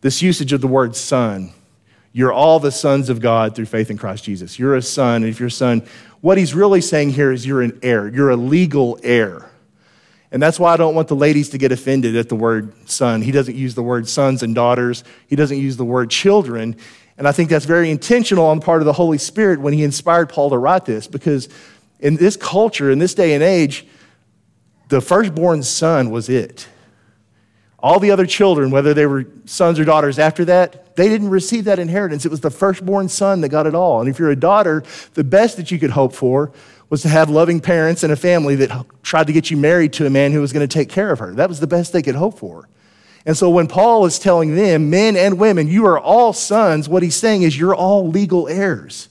this 0.01 0.21
usage 0.21 0.51
of 0.51 0.59
the 0.59 0.67
word 0.67 0.95
son. 0.95 1.53
You're 2.11 2.33
all 2.33 2.59
the 2.59 2.71
sons 2.71 3.09
of 3.09 3.21
God 3.21 3.55
through 3.55 3.65
faith 3.65 3.89
in 3.89 3.97
Christ 3.97 4.25
Jesus. 4.25 4.59
You're 4.59 4.75
a 4.75 4.81
son, 4.81 5.23
and 5.23 5.25
if 5.25 5.39
you're 5.39 5.47
a 5.47 5.51
son, 5.51 5.83
what 6.19 6.37
he's 6.37 6.53
really 6.53 6.81
saying 6.81 7.11
here 7.11 7.31
is 7.31 7.45
you're 7.45 7.61
an 7.61 7.79
heir. 7.81 8.07
You're 8.07 8.29
a 8.29 8.35
legal 8.35 8.99
heir. 9.03 9.49
And 10.33 10.41
that's 10.41 10.59
why 10.59 10.73
I 10.73 10.77
don't 10.77 10.95
want 10.95 11.07
the 11.07 11.15
ladies 11.15 11.49
to 11.49 11.59
get 11.59 11.71
offended 11.71 12.15
at 12.15 12.27
the 12.27 12.35
word 12.35 12.89
son. 12.89 13.21
He 13.21 13.31
doesn't 13.31 13.55
use 13.55 13.75
the 13.75 13.83
word 13.83 14.09
sons 14.09 14.41
and 14.41 14.55
daughters, 14.55 15.03
he 15.27 15.35
doesn't 15.35 15.59
use 15.59 15.77
the 15.77 15.85
word 15.85 16.09
children. 16.09 16.75
And 17.19 17.27
I 17.27 17.31
think 17.31 17.51
that's 17.51 17.65
very 17.65 17.91
intentional 17.91 18.47
on 18.47 18.59
the 18.59 18.65
part 18.65 18.81
of 18.81 18.87
the 18.87 18.93
Holy 18.93 19.19
Spirit 19.19 19.61
when 19.61 19.73
he 19.73 19.83
inspired 19.83 20.29
Paul 20.29 20.49
to 20.49 20.57
write 20.57 20.85
this, 20.85 21.05
because 21.05 21.47
in 21.99 22.15
this 22.15 22.35
culture, 22.35 22.89
in 22.89 22.97
this 22.97 23.13
day 23.13 23.35
and 23.35 23.43
age, 23.43 23.85
the 24.89 24.99
firstborn 24.99 25.61
son 25.61 26.09
was 26.09 26.27
it. 26.27 26.67
All 27.77 27.99
the 27.99 28.09
other 28.09 28.25
children, 28.25 28.71
whether 28.71 28.95
they 28.95 29.05
were 29.05 29.27
sons 29.45 29.77
or 29.77 29.85
daughters 29.85 30.17
after 30.17 30.45
that, 30.45 30.95
they 30.95 31.09
didn't 31.09 31.29
receive 31.29 31.65
that 31.65 31.77
inheritance. 31.77 32.25
It 32.25 32.31
was 32.31 32.39
the 32.39 32.49
firstborn 32.49 33.07
son 33.07 33.41
that 33.41 33.49
got 33.49 33.67
it 33.67 33.75
all. 33.75 33.99
And 33.99 34.09
if 34.09 34.17
you're 34.17 34.31
a 34.31 34.35
daughter, 34.35 34.83
the 35.13 35.23
best 35.23 35.57
that 35.57 35.69
you 35.69 35.77
could 35.77 35.91
hope 35.91 36.13
for 36.13 36.51
was 36.89 37.01
to 37.01 37.09
have 37.09 37.29
loving 37.29 37.59
parents 37.59 38.03
and 38.03 38.13
a 38.13 38.15
family 38.15 38.55
that 38.55 38.85
tried 39.01 39.27
to 39.27 39.33
get 39.33 39.49
you 39.49 39.57
married 39.57 39.93
to 39.93 40.05
a 40.05 40.09
man 40.09 40.31
who 40.31 40.41
was 40.41 40.53
going 40.53 40.67
to 40.67 40.73
take 40.73 40.89
care 40.89 41.11
of 41.11 41.19
her. 41.19 41.33
That 41.33 41.49
was 41.49 41.59
the 41.59 41.67
best 41.67 41.93
they 41.93 42.01
could 42.01 42.15
hope 42.15 42.37
for. 42.37 42.67
And 43.25 43.37
so 43.37 43.49
when 43.49 43.67
Paul 43.67 44.05
is 44.05 44.19
telling 44.19 44.55
them, 44.55 44.89
men 44.89 45.15
and 45.15 45.39
women, 45.39 45.67
you 45.67 45.85
are 45.85 45.99
all 45.99 46.33
sons, 46.33 46.89
what 46.89 47.03
he's 47.03 47.15
saying 47.15 47.43
is 47.43 47.57
you're 47.57 47.75
all 47.75 48.07
legal 48.07 48.47
heirs. 48.47 49.09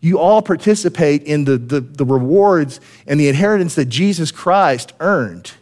You 0.00 0.18
all 0.18 0.42
participate 0.42 1.22
in 1.22 1.44
the, 1.44 1.56
the, 1.56 1.80
the 1.80 2.04
rewards 2.04 2.80
and 3.06 3.18
the 3.20 3.28
inheritance 3.28 3.74
that 3.74 3.86
Jesus 3.86 4.30
Christ 4.30 4.92
earned. 5.00 5.52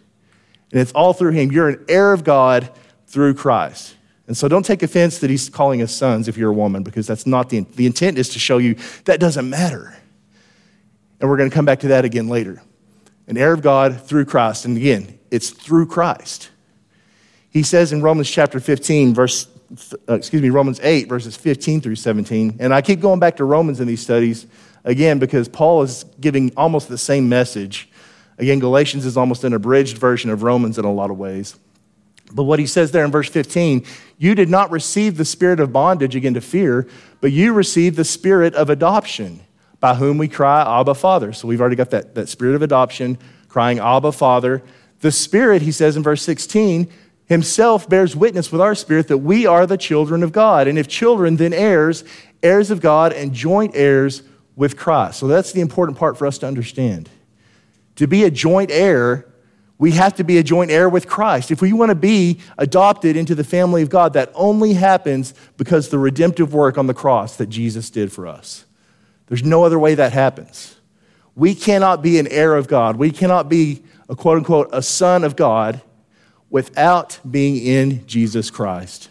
And 0.72 0.80
it's 0.80 0.92
all 0.92 1.12
through 1.12 1.32
him. 1.32 1.52
You're 1.52 1.68
an 1.68 1.84
heir 1.88 2.12
of 2.12 2.24
God 2.24 2.70
through 3.06 3.34
Christ. 3.34 3.94
And 4.26 4.36
so 4.36 4.48
don't 4.48 4.64
take 4.64 4.82
offense 4.82 5.18
that 5.18 5.30
he's 5.30 5.48
calling 5.48 5.82
us 5.82 5.92
sons 5.92 6.28
if 6.28 6.36
you're 6.36 6.50
a 6.50 6.54
woman, 6.54 6.82
because 6.82 7.06
that's 7.06 7.26
not 7.26 7.50
the, 7.50 7.60
the 7.60 7.86
intent 7.86 8.16
is 8.16 8.30
to 8.30 8.38
show 8.38 8.58
you 8.58 8.76
that 9.04 9.20
doesn't 9.20 9.48
matter. 9.48 9.96
And 11.22 11.30
we're 11.30 11.38
going 11.38 11.48
to 11.48 11.54
come 11.54 11.64
back 11.64 11.80
to 11.80 11.88
that 11.88 12.04
again 12.04 12.28
later. 12.28 12.62
An 13.26 13.38
heir 13.38 13.54
of 13.54 13.62
God 13.62 14.02
through 14.02 14.26
Christ. 14.26 14.66
And 14.66 14.76
again, 14.76 15.18
it's 15.30 15.48
through 15.48 15.86
Christ. 15.86 16.50
He 17.48 17.62
says 17.62 17.92
in 17.92 18.02
Romans 18.02 18.30
chapter 18.30 18.60
15, 18.60 19.14
verse, 19.14 19.46
uh, 20.06 20.14
excuse 20.14 20.42
me, 20.42 20.50
Romans 20.50 20.78
8, 20.82 21.08
verses 21.08 21.34
15 21.34 21.80
through 21.80 21.96
17. 21.96 22.58
And 22.60 22.74
I 22.74 22.82
keep 22.82 23.00
going 23.00 23.20
back 23.20 23.38
to 23.38 23.44
Romans 23.46 23.80
in 23.80 23.86
these 23.86 24.02
studies 24.02 24.46
again 24.84 25.18
because 25.18 25.48
Paul 25.48 25.82
is 25.82 26.04
giving 26.20 26.52
almost 26.58 26.88
the 26.88 26.98
same 26.98 27.30
message 27.30 27.88
Again, 28.38 28.58
Galatians 28.58 29.04
is 29.04 29.16
almost 29.16 29.44
an 29.44 29.52
abridged 29.52 29.98
version 29.98 30.30
of 30.30 30.42
Romans 30.42 30.78
in 30.78 30.84
a 30.84 30.92
lot 30.92 31.10
of 31.10 31.18
ways. 31.18 31.56
But 32.32 32.44
what 32.44 32.58
he 32.58 32.66
says 32.66 32.90
there 32.90 33.04
in 33.04 33.10
verse 33.10 33.28
15, 33.28 33.84
you 34.18 34.34
did 34.34 34.48
not 34.48 34.70
receive 34.70 35.16
the 35.16 35.24
spirit 35.24 35.60
of 35.60 35.72
bondage 35.72 36.16
again 36.16 36.34
to 36.34 36.40
fear, 36.40 36.88
but 37.20 37.30
you 37.30 37.52
received 37.52 37.96
the 37.96 38.04
spirit 38.04 38.54
of 38.54 38.70
adoption, 38.70 39.40
by 39.82 39.96
whom 39.96 40.16
we 40.16 40.28
cry, 40.28 40.62
Abba, 40.80 40.94
Father. 40.94 41.32
So 41.32 41.48
we've 41.48 41.60
already 41.60 41.74
got 41.74 41.90
that, 41.90 42.14
that 42.14 42.28
spirit 42.28 42.54
of 42.54 42.62
adoption, 42.62 43.18
crying, 43.48 43.80
Abba, 43.80 44.12
Father. 44.12 44.62
The 45.00 45.10
spirit, 45.10 45.60
he 45.60 45.72
says 45.72 45.96
in 45.96 46.04
verse 46.04 46.22
16, 46.22 46.88
himself 47.26 47.88
bears 47.88 48.14
witness 48.14 48.52
with 48.52 48.60
our 48.60 48.76
spirit 48.76 49.08
that 49.08 49.18
we 49.18 49.44
are 49.44 49.66
the 49.66 49.76
children 49.76 50.22
of 50.22 50.30
God. 50.30 50.68
And 50.68 50.78
if 50.78 50.86
children, 50.86 51.34
then 51.34 51.52
heirs, 51.52 52.04
heirs 52.44 52.70
of 52.70 52.80
God, 52.80 53.12
and 53.12 53.34
joint 53.34 53.72
heirs 53.74 54.22
with 54.54 54.76
Christ. 54.76 55.18
So 55.18 55.26
that's 55.26 55.50
the 55.50 55.60
important 55.60 55.98
part 55.98 56.16
for 56.16 56.28
us 56.28 56.38
to 56.38 56.46
understand. 56.46 57.10
To 57.96 58.06
be 58.06 58.22
a 58.22 58.30
joint 58.30 58.70
heir, 58.70 59.26
we 59.78 59.90
have 59.90 60.14
to 60.14 60.22
be 60.22 60.38
a 60.38 60.44
joint 60.44 60.70
heir 60.70 60.88
with 60.88 61.08
Christ. 61.08 61.50
If 61.50 61.60
we 61.60 61.72
want 61.72 61.88
to 61.88 61.96
be 61.96 62.38
adopted 62.56 63.16
into 63.16 63.34
the 63.34 63.42
family 63.42 63.82
of 63.82 63.90
God, 63.90 64.12
that 64.12 64.30
only 64.36 64.74
happens 64.74 65.34
because 65.56 65.88
the 65.88 65.98
redemptive 65.98 66.54
work 66.54 66.78
on 66.78 66.86
the 66.86 66.94
cross 66.94 67.34
that 67.38 67.48
Jesus 67.48 67.90
did 67.90 68.12
for 68.12 68.28
us. 68.28 68.64
There's 69.32 69.42
no 69.42 69.64
other 69.64 69.78
way 69.78 69.94
that 69.94 70.12
happens. 70.12 70.76
We 71.34 71.54
cannot 71.54 72.02
be 72.02 72.18
an 72.18 72.26
heir 72.26 72.54
of 72.54 72.68
God. 72.68 72.96
We 72.96 73.10
cannot 73.10 73.48
be 73.48 73.82
a 74.06 74.14
quote 74.14 74.36
unquote 74.36 74.68
a 74.74 74.82
son 74.82 75.24
of 75.24 75.36
God 75.36 75.80
without 76.50 77.18
being 77.30 77.56
in 77.56 78.06
Jesus 78.06 78.50
Christ. 78.50 79.08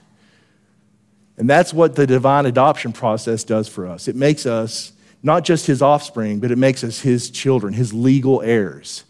And 1.37 1.49
that's 1.49 1.73
what 1.73 1.95
the 1.95 2.05
divine 2.05 2.45
adoption 2.45 2.93
process 2.93 3.43
does 3.43 3.67
for 3.67 3.87
us. 3.87 4.07
It 4.07 4.15
makes 4.15 4.45
us 4.45 4.93
not 5.23 5.43
just 5.43 5.65
his 5.65 5.81
offspring, 5.81 6.39
but 6.39 6.51
it 6.51 6.57
makes 6.59 6.83
us 6.83 6.99
his 6.99 7.31
children, 7.31 7.73
his 7.73 7.91
legal 7.91 8.43
heirs. 8.43 9.05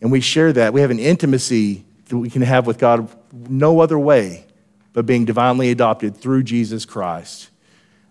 And 0.00 0.10
we 0.10 0.20
share 0.20 0.52
that. 0.52 0.72
We 0.72 0.80
have 0.80 0.90
an 0.90 0.98
intimacy 0.98 1.84
that 2.06 2.18
we 2.18 2.28
can 2.28 2.42
have 2.42 2.66
with 2.66 2.78
God 2.78 3.08
no 3.30 3.78
other 3.78 4.00
way 4.00 4.46
but 4.94 5.06
being 5.06 5.24
divinely 5.24 5.70
adopted 5.70 6.16
through 6.16 6.42
Jesus 6.42 6.84
Christ. 6.84 7.50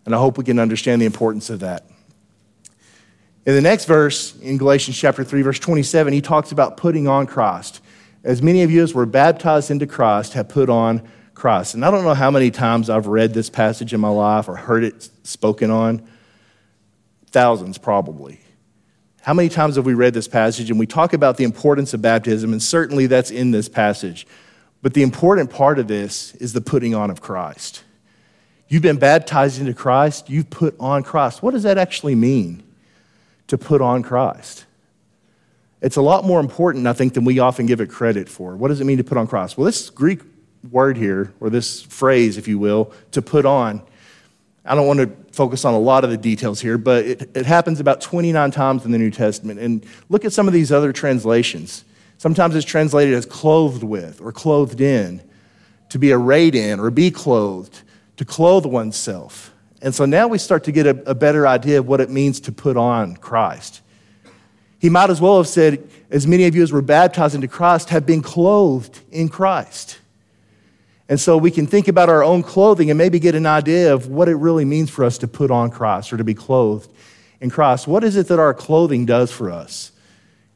And 0.05 0.15
I 0.15 0.17
hope 0.17 0.38
we 0.38 0.43
can 0.43 0.60
understand 0.60 1.01
the 1.01 1.05
importance 1.05 1.50
of 1.50 1.60
that. 1.60 1.86
In 3.46 3.55
the 3.55 3.62
next 3.62 3.86
verse, 3.86 4.36
in 4.39 4.58
Galatians 4.58 4.98
chapter 4.98 5.24
3, 5.24 5.41
verse 5.41 5.60
27, 5.60 6.13
he 6.13 6.22
talks 6.22 6.51
about 6.51 6.77
putting 6.77 7.08
on 7.08 7.25
Christ. 7.25 7.81
As 8.24 8.41
many 8.41 8.62
of 8.62 8.70
you 8.70 8.84
as 8.84 8.93
were 8.93 9.08
baptized 9.08 9.72
into 9.72 9.88
Christ 9.88 10.34
have 10.34 10.48
put 10.48 10.70
on 10.70 11.08
Christ. 11.34 11.74
And 11.74 11.84
I 11.84 11.89
don't 11.89 12.03
know 12.03 12.13
how 12.13 12.29
many 12.29 12.51
times 12.51 12.88
I've 12.89 13.08
read 13.08 13.34
this 13.34 13.50
passage 13.50 13.93
in 13.93 14.00
my 14.00 14.10
life 14.10 14.48
or 14.48 14.55
heard 14.55 14.84
it 14.84 15.10
spoken 15.24 15.72
on. 15.72 16.08
Thousands, 17.31 17.79
probably. 17.79 18.41
How 19.22 19.34
many 19.34 19.50
times 19.50 19.75
have 19.75 19.86
we 19.86 19.96
read 19.96 20.13
this 20.13 20.27
passage 20.27 20.70
and 20.70 20.79
we 20.79 20.86
talk 20.86 21.13
about 21.13 21.38
the 21.38 21.43
importance 21.43 21.93
of 21.96 22.01
baptism, 22.01 22.51
and 22.51 22.62
certainly 22.62 23.08
that's 23.08 23.31
in 23.31 23.51
this 23.51 23.70
passage. 23.70 24.27
But 24.84 24.93
the 24.93 25.03
important 25.03 25.50
part 25.50 25.79
of 25.79 25.88
this 25.88 26.36
is 26.36 26.53
the 26.53 26.62
putting 26.62 26.93
on 26.93 27.10
of 27.10 27.22
Christ. 27.22 27.84
You've 28.72 28.82
been 28.82 29.00
baptized 29.00 29.60
into 29.60 29.74
Christ, 29.74 30.30
you've 30.30 30.50
put 30.50 30.78
on 30.80 31.04
Christ. 31.04 31.44
What 31.44 31.51
does 31.51 31.63
that 31.63 31.78
actually 31.78 32.16
mean 32.16 32.63
to 33.48 33.58
put 33.58 33.82
on 33.82 34.01
Christ? 34.01 34.63
It's 35.82 35.98
a 35.98 36.01
lot 36.01 36.24
more 36.24 36.40
important, 36.40 36.88
I 36.88 36.94
think, 36.94 37.13
than 37.13 37.25
we 37.25 37.40
often 37.40 37.66
give 37.66 37.82
it 37.82 37.90
credit 37.90 38.30
for. 38.30 38.56
What 38.56 38.70
does 38.70 38.80
it 38.80 38.86
mean 38.86 38.96
to 38.96 39.04
put 39.04 39.18
on 39.18 39.28
Christ? 39.28 39.58
Well, 39.58 39.66
this 39.66 39.90
Greek 39.90 40.22
word 40.72 40.96
here, 40.96 41.34
or 41.42 41.50
this 41.50 41.82
phrase, 41.82 42.38
if 42.38 42.48
you 42.48 42.58
will, 42.60 42.94
to 43.12 43.22
put 43.22 43.46
on, 43.46 43.82
I 44.63 44.74
don't 44.74 44.88
want 44.88 45.01
to 45.01 45.12
focus 45.34 45.66
on 45.66 45.74
a 45.74 45.80
lot 45.80 46.06
of 46.06 46.10
the 46.10 46.16
details 46.16 46.62
here, 46.62 46.78
but 46.78 47.04
it, 47.04 47.36
it 47.36 47.46
happens 47.46 47.82
about 47.82 48.00
29 48.00 48.51
times 48.51 48.86
in 48.86 48.92
the 48.92 48.98
New 48.98 49.12
Testament. 49.12 49.60
And 49.60 49.86
look 50.08 50.24
at 50.24 50.32
some 50.32 50.48
of 50.48 50.54
these 50.54 50.72
other 50.72 50.94
translations. 50.94 51.84
Sometimes 52.20 52.56
it's 52.56 52.66
translated 52.66 53.16
as 53.16 53.25
clothed 53.25 53.84
with 53.84 54.22
or 54.22 54.32
clothed 54.32 54.80
in, 54.80 55.22
to 55.90 56.00
be 56.00 56.13
arrayed 56.13 56.56
in 56.56 56.80
or 56.80 56.90
be 56.90 57.12
clothed, 57.12 57.82
to 58.22 58.25
clothe 58.25 58.68
oneself. 58.68 59.51
And 59.82 59.96
so 59.96 60.06
now 60.06 60.28
we 60.28 60.38
start 60.38 60.66
to 60.66 60.72
get 60.72 60.86
a, 60.86 61.10
a 61.10 61.16
better 61.16 61.48
idea 61.48 61.80
of 61.80 61.88
what 61.88 62.00
it 62.00 62.12
means 62.12 62.40
to 62.42 62.51
put 62.51 62.78
on 62.78 63.16
Christ. 63.16 63.82
He 64.78 64.92
might 64.92 65.10
as 65.10 65.20
well 65.20 65.38
have 65.38 65.48
said, 65.48 65.90
As 66.12 66.28
many 66.28 66.46
of 66.46 66.56
you 66.56 66.62
as 66.62 66.72
were 66.72 66.84
baptized 66.84 67.34
into 67.34 67.48
Christ 67.48 67.90
have 67.90 68.06
been 68.06 68.22
clothed 68.22 69.00
in 69.10 69.28
Christ. 69.28 69.98
And 71.10 71.20
so 71.20 71.36
we 71.36 71.50
can 71.50 71.66
think 71.66 71.88
about 71.88 72.10
our 72.10 72.24
own 72.24 72.44
clothing 72.44 72.92
and 72.92 72.98
maybe 73.00 73.18
get 73.18 73.34
an 73.34 73.48
idea 73.48 73.92
of 73.92 74.08
what 74.08 74.30
it 74.30 74.36
really 74.36 74.66
means 74.66 74.92
for 74.92 75.04
us 75.04 75.18
to 75.18 75.28
put 75.28 75.50
on 75.50 75.72
Christ 75.72 76.13
or 76.13 76.18
to 76.18 76.24
be 76.24 76.36
clothed 76.36 76.92
in 77.40 77.50
Christ. 77.50 77.88
What 77.88 78.04
is 78.04 78.16
it 78.18 78.28
that 78.28 78.38
our 78.38 78.54
clothing 78.54 79.08
does 79.08 79.32
for 79.32 79.50
us? 79.50 79.92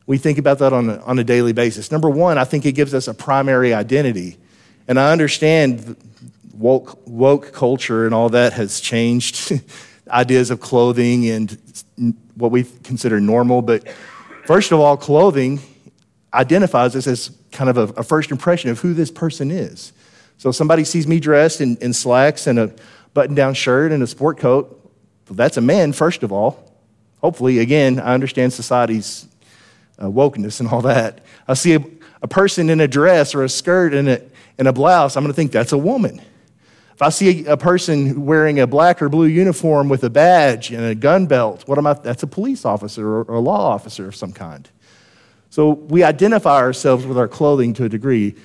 We 0.06 0.20
think 0.20 0.38
about 0.38 0.60
that 0.60 0.72
on 0.72 0.88
a, 0.88 1.00
on 1.00 1.18
a 1.18 1.24
daily 1.24 1.54
basis. 1.54 1.92
Number 1.92 2.12
one, 2.12 2.38
I 2.38 2.44
think 2.44 2.64
it 2.64 2.74
gives 2.74 2.94
us 2.94 3.08
a 3.08 3.14
primary 3.16 3.74
identity. 3.74 4.38
And 4.88 5.00
I 5.00 5.12
understand 5.12 5.96
woke, 6.58 7.00
woke 7.06 7.52
culture 7.54 8.06
and 8.06 8.14
all 8.14 8.30
that 8.30 8.54
has 8.54 8.80
changed 8.80 9.62
ideas 10.10 10.52
of 10.52 10.60
clothing 10.60 11.30
and 11.30 11.58
what 12.36 12.52
we 12.52 12.64
consider 12.84 13.20
normal. 13.20 13.62
But 13.62 13.88
first 14.46 14.72
of 14.72 14.80
all, 14.80 14.98
clothing 14.98 15.60
identifies 16.34 16.96
us 16.96 17.08
as 17.08 17.36
kind 17.52 17.70
of 17.70 17.78
a, 17.78 18.00
a 18.00 18.04
first 18.04 18.32
impression 18.32 18.70
of 18.70 18.80
who 18.80 18.94
this 18.94 19.12
person 19.12 19.52
is. 19.52 19.94
So 20.38 20.52
somebody 20.52 20.84
sees 20.84 21.08
me 21.08 21.20
dressed 21.20 21.62
in, 21.62 21.78
in 21.78 21.94
slacks 21.94 22.48
and 22.48 22.60
a 22.60 22.74
button 23.14 23.36
down 23.36 23.54
shirt 23.54 23.92
and 23.92 24.04
a 24.04 24.08
sport 24.08 24.38
coat. 24.38 24.82
That's 25.30 25.58
a 25.58 25.62
man, 25.62 25.94
first 25.94 26.24
of 26.24 26.32
all. 26.32 26.74
Hopefully, 27.22 27.60
again, 27.60 28.00
I 28.00 28.14
understand 28.14 28.54
society's 28.54 29.28
uh, 29.98 30.06
wokeness 30.06 30.60
and 30.60 30.70
all 30.70 30.82
that. 30.82 31.22
I 31.48 31.54
see 31.54 31.76
a, 31.76 31.84
a, 32.22 32.28
person 32.28 32.70
in 32.70 32.82
a 32.82 32.88
dress 32.88 33.34
or 33.34 33.44
a 33.44 33.50
skirt 33.50 33.94
and 33.94 34.10
a, 34.10 34.22
and 34.58 34.68
a 34.68 34.74
blouse, 34.74 35.16
I'm 35.16 35.24
going 35.24 35.32
to 35.32 35.36
think 35.36 35.52
that's 35.52 35.72
a 35.72 35.78
woman. 35.78 36.22
If 36.96 37.02
I 37.02 37.10
see 37.10 37.46
a, 37.46 37.58
person 37.58 38.26
wearing 38.26 38.58
a 38.62 38.66
black 38.66 39.02
or 39.02 39.10
blue 39.10 39.26
uniform 39.26 39.90
with 39.90 40.06
a 40.06 40.10
badge 40.10 40.72
and 40.72 40.82
a 40.82 40.96
gun 40.96 41.26
belt, 41.26 41.68
what 41.68 41.78
am 41.78 41.86
I? 41.86 41.92
That's 41.94 42.24
a 42.24 42.28
police 42.28 42.64
officer 42.64 43.06
or, 43.06 43.24
or 43.24 43.36
a 43.36 43.40
law 43.42 43.68
officer 43.68 44.08
of 44.08 44.16
some 44.16 44.32
kind. 44.32 44.70
So 45.50 45.72
we 45.72 46.04
identify 46.04 46.56
ourselves 46.56 47.06
with 47.06 47.18
our 47.18 47.28
clothing 47.28 47.74
to 47.74 47.84
a 47.84 47.90
degree. 47.90 48.36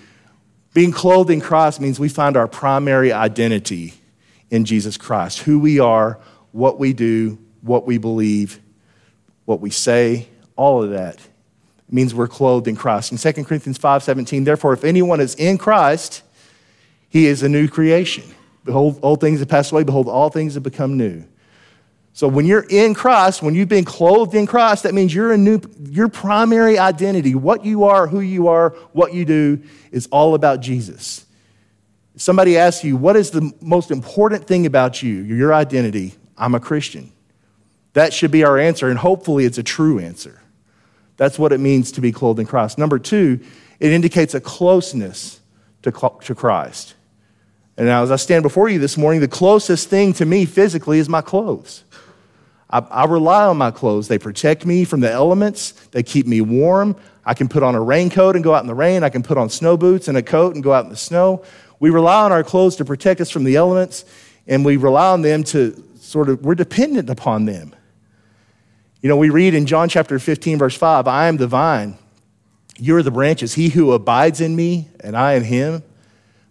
Being 0.74 0.90
clothed 0.90 1.30
in 1.30 1.40
Christ 1.40 1.80
means 1.80 2.00
we 2.00 2.08
find 2.08 2.36
our 2.36 2.48
primary 2.48 3.12
identity 3.12 3.94
in 4.50 4.64
Jesus 4.64 4.96
Christ 4.96 5.38
who 5.40 5.60
we 5.60 5.78
are, 5.78 6.18
what 6.50 6.76
we 6.76 6.92
do, 6.92 7.38
what 7.60 7.86
we 7.86 7.98
believe, 7.98 8.58
what 9.44 9.60
we 9.60 9.70
say, 9.70 10.26
all 10.56 10.82
of 10.82 10.90
that 10.90 11.20
means 11.88 12.14
we're 12.14 12.28
clothed 12.28 12.66
in 12.66 12.74
Christ. 12.74 13.12
In 13.12 13.18
2 13.18 13.44
Corinthians 13.44 13.78
5:17, 13.78 14.44
therefore, 14.44 14.72
if 14.72 14.82
anyone 14.82 15.20
is 15.20 15.36
in 15.36 15.56
Christ, 15.56 16.22
he 17.08 17.26
is 17.26 17.44
a 17.44 17.48
new 17.48 17.68
creation. 17.68 18.24
Behold, 18.64 18.98
old 19.02 19.20
things 19.20 19.40
have 19.40 19.48
passed 19.48 19.72
away, 19.72 19.84
behold, 19.84 20.08
all 20.08 20.30
things 20.30 20.54
have 20.54 20.62
become 20.62 20.96
new. 20.96 21.24
So 22.12 22.28
when 22.28 22.44
you're 22.44 22.66
in 22.68 22.92
Christ, 22.92 23.42
when 23.42 23.54
you've 23.54 23.68
been 23.68 23.84
clothed 23.84 24.34
in 24.34 24.46
Christ, 24.46 24.82
that 24.82 24.94
means 24.94 25.14
you're 25.14 25.32
a 25.32 25.38
new, 25.38 25.60
your 25.88 26.08
primary 26.08 26.78
identity, 26.78 27.34
what 27.34 27.64
you 27.64 27.84
are, 27.84 28.06
who 28.06 28.20
you 28.20 28.48
are, 28.48 28.70
what 28.92 29.14
you 29.14 29.24
do, 29.24 29.62
is 29.90 30.08
all 30.08 30.34
about 30.34 30.60
Jesus. 30.60 31.24
Somebody 32.16 32.58
asks 32.58 32.84
you, 32.84 32.96
what 32.96 33.16
is 33.16 33.30
the 33.30 33.50
most 33.60 33.90
important 33.90 34.46
thing 34.46 34.66
about 34.66 35.02
you, 35.02 35.14
your 35.22 35.54
identity? 35.54 36.14
I'm 36.36 36.54
a 36.54 36.60
Christian. 36.60 37.12
That 37.94 38.12
should 38.12 38.30
be 38.30 38.44
our 38.44 38.58
answer, 38.58 38.88
and 38.88 38.98
hopefully 38.98 39.44
it's 39.44 39.58
a 39.58 39.62
true 39.62 39.98
answer. 39.98 40.40
That's 41.16 41.38
what 41.38 41.52
it 41.52 41.60
means 41.60 41.92
to 41.92 42.00
be 42.00 42.12
clothed 42.12 42.40
in 42.40 42.46
Christ. 42.46 42.76
Number 42.76 42.98
two, 42.98 43.40
it 43.78 43.92
indicates 43.92 44.34
a 44.34 44.40
closeness 44.40 45.40
to, 45.82 45.90
to 45.90 46.34
Christ. 46.34 46.94
And 47.76 47.88
as 47.88 48.10
I 48.10 48.16
stand 48.16 48.42
before 48.42 48.68
you 48.68 48.78
this 48.78 48.98
morning, 48.98 49.20
the 49.20 49.28
closest 49.28 49.88
thing 49.88 50.12
to 50.14 50.26
me 50.26 50.44
physically 50.44 50.98
is 50.98 51.08
my 51.08 51.22
clothes. 51.22 51.84
I, 52.68 52.78
I, 52.78 53.04
rely 53.06 53.44
on 53.44 53.56
my 53.56 53.70
clothes. 53.70 54.08
They 54.08 54.18
protect 54.18 54.66
me 54.66 54.84
from 54.84 55.00
the 55.00 55.10
elements, 55.10 55.72
they 55.92 56.02
keep 56.02 56.26
me 56.26 56.40
warm. 56.40 56.96
I 57.24 57.34
can 57.34 57.48
put 57.48 57.62
on 57.62 57.74
a 57.74 57.80
raincoat 57.80 58.34
and 58.34 58.42
go 58.42 58.54
out 58.54 58.62
in 58.62 58.66
the 58.66 58.74
rain. 58.74 59.02
I 59.02 59.08
can 59.08 59.22
put 59.22 59.36
on 59.36 59.50
snow 59.50 59.76
boots 59.76 60.08
and 60.08 60.16
a 60.16 60.22
coat 60.22 60.54
and 60.54 60.64
go 60.64 60.72
out 60.72 60.84
in 60.84 60.90
the 60.90 60.96
snow. 60.96 61.44
We 61.78 61.90
rely 61.90 62.24
on 62.24 62.32
our 62.32 62.42
clothes 62.42 62.76
to 62.76 62.84
protect 62.84 63.20
us 63.20 63.30
from 63.30 63.44
the 63.44 63.56
elements, 63.56 64.04
and 64.46 64.64
we 64.64 64.76
rely 64.76 65.08
on 65.08 65.22
them 65.22 65.44
to 65.44 65.82
sort 65.96 66.28
of, 66.28 66.42
we're 66.42 66.54
dependent 66.54 67.08
upon 67.08 67.44
them. 67.44 67.74
You 69.00 69.08
know, 69.08 69.16
we 69.16 69.30
read 69.30 69.54
in 69.54 69.66
John 69.66 69.88
chapter 69.88 70.18
15, 70.18 70.58
verse 70.58 70.76
5 70.76 71.06
I 71.06 71.28
am 71.28 71.36
the 71.36 71.46
vine, 71.46 71.96
you 72.78 72.96
are 72.96 73.02
the 73.02 73.10
branches. 73.10 73.54
He 73.54 73.68
who 73.68 73.92
abides 73.92 74.40
in 74.40 74.56
me 74.56 74.88
and 75.00 75.16
I 75.16 75.34
in 75.34 75.44
him 75.44 75.82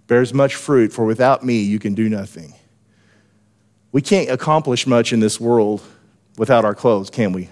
bears 0.10 0.34
much 0.34 0.56
fruit, 0.56 0.92
for 0.92 1.06
without 1.06 1.46
me 1.46 1.62
you 1.62 1.80
can 1.80 1.94
do 1.94 2.10
nothing. 2.10 2.54
We 3.94 4.02
can't 4.02 4.30
accomplish 4.30 4.86
much 4.86 5.14
in 5.14 5.22
this 5.22 5.40
world 5.40 5.82
without 6.38 6.66
our 6.66 6.76
clothes, 6.76 7.10
can 7.10 7.32
we? 7.32 7.50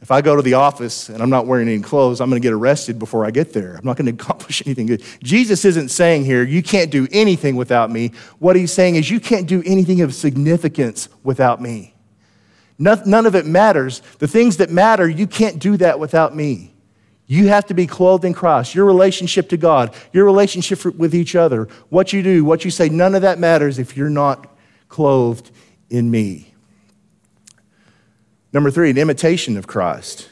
If 0.00 0.10
I 0.10 0.20
go 0.20 0.34
to 0.34 0.42
the 0.42 0.54
office 0.54 1.08
and 1.08 1.22
I'm 1.22 1.30
not 1.30 1.46
wearing 1.46 1.68
any 1.68 1.80
clothes, 1.80 2.20
I'm 2.20 2.28
going 2.28 2.40
to 2.40 2.44
get 2.44 2.52
arrested 2.52 2.98
before 2.98 3.24
I 3.24 3.30
get 3.30 3.52
there. 3.52 3.76
I'm 3.76 3.84
not 3.84 3.96
going 3.96 4.06
to 4.16 4.22
accomplish 4.22 4.62
anything 4.66 4.86
good. 4.86 5.02
Jesus 5.22 5.64
isn't 5.64 5.88
saying 5.90 6.24
here, 6.24 6.42
you 6.42 6.62
can't 6.62 6.90
do 6.90 7.08
anything 7.10 7.56
without 7.56 7.90
me. 7.90 8.12
What 8.38 8.56
he's 8.56 8.72
saying 8.72 8.96
is, 8.96 9.10
you 9.10 9.20
can't 9.20 9.46
do 9.46 9.62
anything 9.64 10.00
of 10.00 10.14
significance 10.14 11.08
without 11.22 11.60
me. 11.60 11.94
None 12.78 13.26
of 13.26 13.34
it 13.36 13.46
matters. 13.46 14.02
The 14.18 14.26
things 14.26 14.56
that 14.56 14.70
matter, 14.70 15.08
you 15.08 15.26
can't 15.26 15.58
do 15.60 15.76
that 15.76 16.00
without 16.00 16.34
me. 16.34 16.71
You 17.26 17.48
have 17.48 17.66
to 17.66 17.74
be 17.74 17.86
clothed 17.86 18.24
in 18.24 18.34
Christ. 18.34 18.74
Your 18.74 18.84
relationship 18.84 19.48
to 19.50 19.56
God, 19.56 19.94
your 20.12 20.24
relationship 20.24 20.84
with 20.84 21.14
each 21.14 21.34
other, 21.34 21.68
what 21.88 22.12
you 22.12 22.22
do, 22.22 22.44
what 22.44 22.64
you 22.64 22.70
say, 22.70 22.88
none 22.88 23.14
of 23.14 23.22
that 23.22 23.38
matters 23.38 23.78
if 23.78 23.96
you're 23.96 24.10
not 24.10 24.48
clothed 24.88 25.50
in 25.88 26.10
me. 26.10 26.52
Number 28.52 28.70
three, 28.70 28.90
an 28.90 28.98
imitation 28.98 29.56
of 29.56 29.66
Christ. 29.66 30.28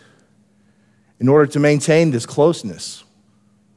In 1.21 1.29
order 1.29 1.47
to 1.53 1.59
maintain 1.59 2.11
this 2.11 2.27
closeness 2.27 3.05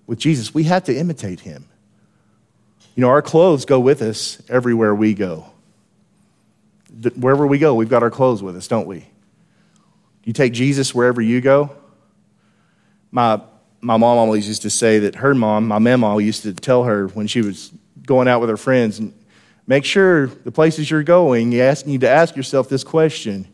with 0.07 0.19
Jesus, 0.19 0.53
we 0.53 0.63
have 0.63 0.83
to 0.85 0.95
imitate 0.95 1.41
him. 1.41 1.67
You 2.95 3.01
know, 3.01 3.09
our 3.09 3.21
clothes 3.21 3.65
go 3.65 3.79
with 3.79 4.01
us 4.01 4.41
everywhere 4.49 4.93
we 4.93 5.13
go. 5.13 5.47
Wherever 7.15 7.47
we 7.47 7.57
go, 7.57 7.73
we've 7.73 7.89
got 7.89 8.03
our 8.03 8.11
clothes 8.11 8.43
with 8.43 8.55
us, 8.55 8.67
don't 8.67 8.87
we? 8.87 9.07
You 10.23 10.33
take 10.33 10.53
Jesus 10.53 10.93
wherever 10.93 11.21
you 11.21 11.41
go. 11.41 11.75
My, 13.13 13.39
my 13.79 13.95
mom 13.95 14.17
always 14.17 14.47
used 14.47 14.63
to 14.63 14.71
say 14.71 14.97
that 14.99 15.13
her 15.15 15.35
mom, 15.35 15.67
my 15.67 15.77
mama, 15.77 16.19
used 16.19 16.41
to 16.43 16.53
tell 16.53 16.83
her 16.85 17.07
when 17.09 17.27
she 17.27 17.43
was 17.43 17.71
going 18.07 18.27
out 18.27 18.41
with 18.41 18.49
her 18.49 18.57
friends, 18.57 18.99
make 19.67 19.85
sure 19.85 20.25
the 20.25 20.51
places 20.51 20.89
you're 20.89 21.03
going, 21.03 21.51
you 21.51 21.61
ask, 21.61 21.85
need 21.85 22.01
to 22.01 22.09
ask 22.09 22.35
yourself 22.35 22.69
this 22.69 22.83
question 22.83 23.45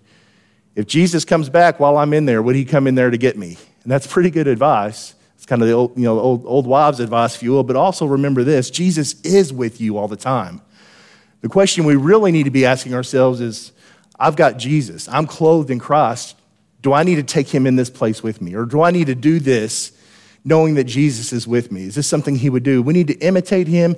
If 0.76 0.88
Jesus 0.88 1.26
comes 1.26 1.50
back 1.50 1.78
while 1.78 1.98
I'm 1.98 2.14
in 2.14 2.26
there, 2.26 2.42
would 2.42 2.56
he 2.56 2.64
come 2.64 2.88
in 2.88 2.96
there 2.96 3.10
to 3.10 3.18
get 3.18 3.38
me? 3.38 3.58
And 3.84 3.92
that's 3.92 4.08
pretty 4.08 4.30
good 4.30 4.48
advice. 4.48 5.14
It's 5.36 5.46
kind 5.46 5.62
of 5.62 5.68
the 5.68 5.74
old, 5.74 5.98
you 5.98 6.06
know, 6.06 6.18
old, 6.18 6.46
old 6.46 6.66
wives' 6.66 7.02
advice, 7.02 7.36
if 7.36 7.44
you 7.44 7.52
will. 7.52 7.64
But 7.64 7.76
also 7.76 8.06
remember 8.06 8.46
this 8.46 8.70
Jesus 8.70 9.20
is 9.24 9.52
with 9.52 9.82
you 9.82 9.98
all 9.98 10.08
the 10.08 10.16
time. 10.16 10.62
The 11.42 11.50
question 11.50 11.84
we 11.84 11.98
really 11.98 12.32
need 12.32 12.44
to 12.44 12.50
be 12.50 12.66
asking 12.66 12.94
ourselves 12.94 13.42
is 13.42 13.74
I've 14.18 14.38
got 14.38 14.58
Jesus, 14.58 15.10
I'm 15.10 15.28
clothed 15.28 15.70
in 15.70 15.80
Christ. 15.80 16.38
Do 16.82 16.94
I 16.94 17.04
need 17.04 17.16
to 17.16 17.24
take 17.24 17.50
him 17.50 17.68
in 17.68 17.76
this 17.76 17.90
place 17.90 18.24
with 18.24 18.42
me? 18.42 18.56
Or 18.56 18.66
do 18.66 18.82
I 18.82 18.92
need 18.92 19.08
to 19.08 19.16
do 19.16 19.40
this 19.40 19.92
knowing 20.46 20.76
that 20.76 20.86
Jesus 20.86 21.34
is 21.34 21.48
with 21.48 21.72
me? 21.72 21.84
Is 21.84 21.96
this 21.96 22.08
something 22.08 22.36
he 22.36 22.50
would 22.50 22.64
do? 22.64 22.82
We 22.82 22.94
need 22.94 23.08
to 23.08 23.18
imitate 23.20 23.68
him. 23.68 23.96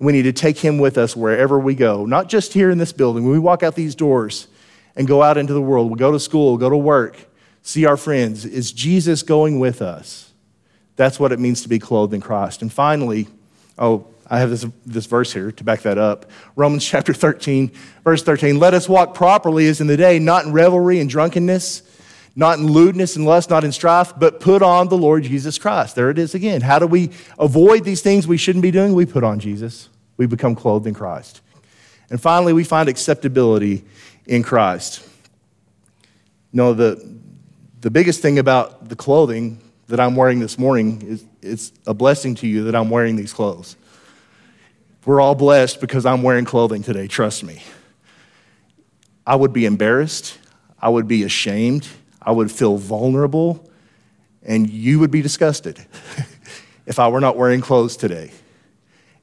We 0.00 0.12
need 0.12 0.22
to 0.22 0.32
take 0.32 0.58
him 0.58 0.78
with 0.78 0.98
us 0.98 1.14
wherever 1.14 1.58
we 1.58 1.74
go, 1.74 2.04
not 2.04 2.28
just 2.28 2.52
here 2.52 2.70
in 2.70 2.78
this 2.78 2.92
building. 2.92 3.24
When 3.24 3.32
we 3.32 3.38
walk 3.38 3.62
out 3.62 3.76
these 3.76 3.94
doors 3.94 4.48
and 4.96 5.06
go 5.06 5.22
out 5.22 5.38
into 5.38 5.52
the 5.52 5.60
world, 5.60 5.90
we 5.90 5.96
go 5.96 6.10
to 6.10 6.18
school, 6.18 6.56
go 6.56 6.68
to 6.68 6.76
work, 6.76 7.16
see 7.62 7.86
our 7.86 7.96
friends. 7.96 8.44
Is 8.44 8.72
Jesus 8.72 9.22
going 9.22 9.60
with 9.60 9.80
us? 9.80 10.32
That's 10.96 11.20
what 11.20 11.32
it 11.32 11.38
means 11.38 11.62
to 11.62 11.68
be 11.68 11.78
clothed 11.78 12.14
in 12.14 12.20
Christ. 12.20 12.62
And 12.62 12.72
finally, 12.72 13.28
oh, 13.78 14.06
I 14.26 14.40
have 14.40 14.50
this, 14.50 14.66
this 14.84 15.06
verse 15.06 15.32
here 15.32 15.52
to 15.52 15.64
back 15.64 15.82
that 15.82 15.98
up. 15.98 16.26
Romans 16.56 16.84
chapter 16.84 17.12
13, 17.12 17.70
verse 18.02 18.22
13. 18.22 18.58
Let 18.58 18.74
us 18.74 18.88
walk 18.88 19.14
properly 19.14 19.68
as 19.68 19.80
in 19.80 19.86
the 19.86 19.96
day, 19.96 20.18
not 20.18 20.46
in 20.46 20.52
revelry 20.52 20.98
and 20.98 21.08
drunkenness 21.08 21.82
not 22.36 22.58
in 22.58 22.66
lewdness 22.66 23.16
and 23.16 23.24
lust, 23.24 23.50
not 23.50 23.64
in 23.64 23.72
strife, 23.72 24.12
but 24.18 24.40
put 24.40 24.62
on 24.62 24.88
the 24.88 24.96
Lord 24.96 25.22
Jesus 25.22 25.56
Christ. 25.58 25.94
There 25.94 26.10
it 26.10 26.18
is 26.18 26.34
again. 26.34 26.60
How 26.60 26.78
do 26.78 26.86
we 26.86 27.10
avoid 27.38 27.84
these 27.84 28.02
things 28.02 28.26
we 28.26 28.36
shouldn't 28.36 28.62
be 28.62 28.70
doing? 28.70 28.92
We 28.94 29.06
put 29.06 29.22
on 29.22 29.38
Jesus. 29.38 29.88
We 30.16 30.26
become 30.26 30.54
clothed 30.54 30.86
in 30.86 30.94
Christ. 30.94 31.40
And 32.10 32.20
finally, 32.20 32.52
we 32.52 32.64
find 32.64 32.88
acceptability 32.88 33.84
in 34.26 34.42
Christ. 34.42 35.06
You 36.52 36.58
know, 36.58 36.74
the, 36.74 37.18
the 37.80 37.90
biggest 37.90 38.20
thing 38.20 38.38
about 38.38 38.88
the 38.88 38.96
clothing 38.96 39.60
that 39.88 40.00
I'm 40.00 40.16
wearing 40.16 40.40
this 40.40 40.58
morning 40.58 41.02
is 41.02 41.24
it's 41.40 41.72
a 41.86 41.94
blessing 41.94 42.34
to 42.36 42.46
you 42.46 42.64
that 42.64 42.74
I'm 42.74 42.90
wearing 42.90 43.16
these 43.16 43.32
clothes. 43.32 43.76
We're 45.04 45.20
all 45.20 45.34
blessed 45.34 45.80
because 45.80 46.06
I'm 46.06 46.22
wearing 46.22 46.46
clothing 46.46 46.82
today, 46.82 47.06
trust 47.06 47.44
me. 47.44 47.62
I 49.26 49.36
would 49.36 49.52
be 49.52 49.66
embarrassed. 49.66 50.38
I 50.80 50.88
would 50.88 51.06
be 51.06 51.22
ashamed 51.22 51.86
I 52.24 52.32
would 52.32 52.50
feel 52.50 52.76
vulnerable, 52.76 53.68
and 54.42 54.68
you 54.68 54.98
would 55.00 55.10
be 55.10 55.22
disgusted 55.22 55.84
if 56.86 56.98
I 56.98 57.08
were 57.08 57.20
not 57.20 57.36
wearing 57.36 57.60
clothes 57.60 57.96
today. 57.96 58.30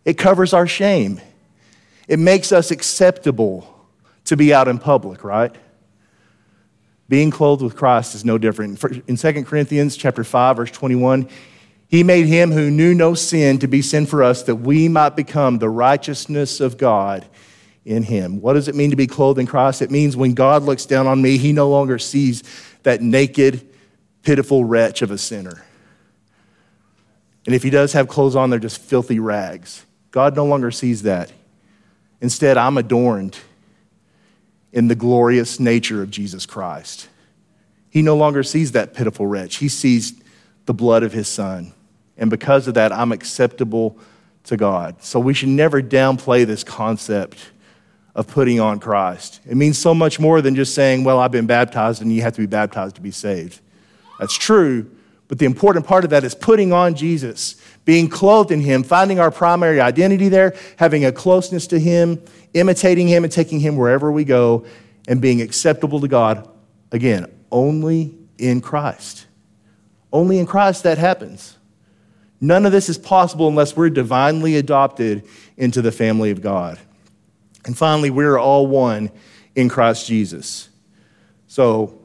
It 0.05 0.17
covers 0.17 0.53
our 0.53 0.67
shame. 0.67 1.21
It 2.07 2.19
makes 2.19 2.51
us 2.51 2.71
acceptable 2.71 3.67
to 4.25 4.37
be 4.37 4.53
out 4.53 4.67
in 4.67 4.79
public, 4.79 5.23
right? 5.23 5.55
Being 7.09 7.31
clothed 7.31 7.61
with 7.61 7.75
Christ 7.75 8.15
is 8.15 8.23
no 8.23 8.37
different. 8.37 8.81
In 9.07 9.17
2 9.17 9.43
Corinthians 9.43 9.97
chapter 9.97 10.23
5 10.23 10.57
verse 10.57 10.71
21, 10.71 11.27
he 11.87 12.03
made 12.03 12.25
him 12.25 12.51
who 12.51 12.71
knew 12.71 12.93
no 12.93 13.13
sin 13.15 13.59
to 13.59 13.67
be 13.67 13.81
sin 13.81 14.05
for 14.05 14.23
us 14.23 14.43
that 14.43 14.55
we 14.55 14.87
might 14.87 15.17
become 15.17 15.59
the 15.59 15.69
righteousness 15.69 16.61
of 16.61 16.77
God 16.77 17.25
in 17.83 18.03
him. 18.03 18.39
What 18.39 18.53
does 18.53 18.69
it 18.69 18.75
mean 18.75 18.91
to 18.91 18.95
be 18.95 19.07
clothed 19.07 19.39
in 19.39 19.45
Christ? 19.45 19.81
It 19.81 19.91
means 19.91 20.15
when 20.15 20.33
God 20.33 20.63
looks 20.63 20.85
down 20.85 21.07
on 21.07 21.21
me, 21.21 21.37
he 21.37 21.51
no 21.51 21.69
longer 21.69 21.99
sees 21.99 22.43
that 22.83 23.01
naked, 23.01 23.67
pitiful 24.23 24.65
wretch 24.65 25.01
of 25.01 25.11
a 25.11 25.17
sinner. 25.17 25.63
And 27.45 27.55
if 27.55 27.63
he 27.63 27.69
does 27.69 27.93
have 27.93 28.07
clothes 28.07 28.35
on, 28.35 28.49
they're 28.49 28.59
just 28.59 28.79
filthy 28.79 29.19
rags. 29.19 29.85
God 30.11 30.35
no 30.35 30.45
longer 30.45 30.71
sees 30.71 31.03
that. 31.03 31.31
Instead, 32.19 32.57
I'm 32.57 32.77
adorned 32.77 33.37
in 34.71 34.87
the 34.87 34.95
glorious 34.95 35.59
nature 35.59 36.01
of 36.01 36.11
Jesus 36.11 36.45
Christ. 36.45 37.09
He 37.89 38.01
no 38.01 38.15
longer 38.15 38.43
sees 38.43 38.71
that 38.73 38.93
pitiful 38.93 39.25
wretch, 39.27 39.57
he 39.57 39.67
sees 39.67 40.21
the 40.65 40.73
blood 40.73 41.03
of 41.03 41.11
his 41.11 41.27
son. 41.27 41.73
And 42.17 42.29
because 42.29 42.67
of 42.67 42.75
that, 42.75 42.91
I'm 42.91 43.11
acceptable 43.11 43.97
to 44.43 44.57
God. 44.57 45.01
So 45.01 45.19
we 45.19 45.33
should 45.33 45.49
never 45.49 45.81
downplay 45.81 46.45
this 46.45 46.63
concept 46.63 47.51
of 48.15 48.27
putting 48.27 48.59
on 48.59 48.79
Christ. 48.79 49.39
It 49.47 49.55
means 49.55 49.77
so 49.77 49.93
much 49.93 50.19
more 50.19 50.41
than 50.41 50.55
just 50.55 50.75
saying, 50.75 51.03
well, 51.03 51.19
I've 51.19 51.31
been 51.31 51.47
baptized 51.47 52.01
and 52.01 52.11
you 52.13 52.21
have 52.21 52.33
to 52.33 52.41
be 52.41 52.47
baptized 52.47 52.95
to 52.95 53.01
be 53.01 53.11
saved. 53.11 53.59
That's 54.19 54.37
true, 54.37 54.89
but 55.27 55.39
the 55.39 55.45
important 55.45 55.85
part 55.85 56.03
of 56.03 56.09
that 56.09 56.23
is 56.25 56.35
putting 56.35 56.73
on 56.73 56.93
Jesus, 56.93 57.55
being 57.85 58.09
clothed 58.09 58.51
in 58.51 58.59
Him, 58.59 58.83
finding 58.83 59.19
our 59.19 59.31
primary 59.31 59.79
identity 59.79 60.27
there, 60.27 60.53
having 60.75 61.05
a 61.05 61.11
closeness 61.11 61.67
to 61.67 61.79
Him, 61.79 62.21
imitating 62.53 63.07
Him 63.07 63.23
and 63.23 63.31
taking 63.31 63.61
Him 63.61 63.77
wherever 63.77 64.11
we 64.11 64.25
go, 64.25 64.65
and 65.07 65.21
being 65.21 65.41
acceptable 65.41 66.01
to 66.01 66.07
God. 66.07 66.49
Again, 66.91 67.31
only 67.49 68.13
in 68.37 68.59
Christ. 68.59 69.25
Only 70.11 70.37
in 70.37 70.45
Christ 70.45 70.83
that 70.83 70.97
happens. 70.97 71.57
None 72.41 72.65
of 72.65 72.71
this 72.71 72.89
is 72.89 72.97
possible 72.97 73.47
unless 73.47 73.77
we're 73.77 73.89
divinely 73.89 74.57
adopted 74.57 75.23
into 75.55 75.81
the 75.81 75.91
family 75.91 76.31
of 76.31 76.41
God. 76.41 76.77
And 77.65 77.77
finally, 77.77 78.09
we're 78.09 78.37
all 78.37 78.67
one 78.67 79.11
in 79.55 79.69
Christ 79.69 80.07
Jesus. 80.07 80.69
So, 81.47 81.97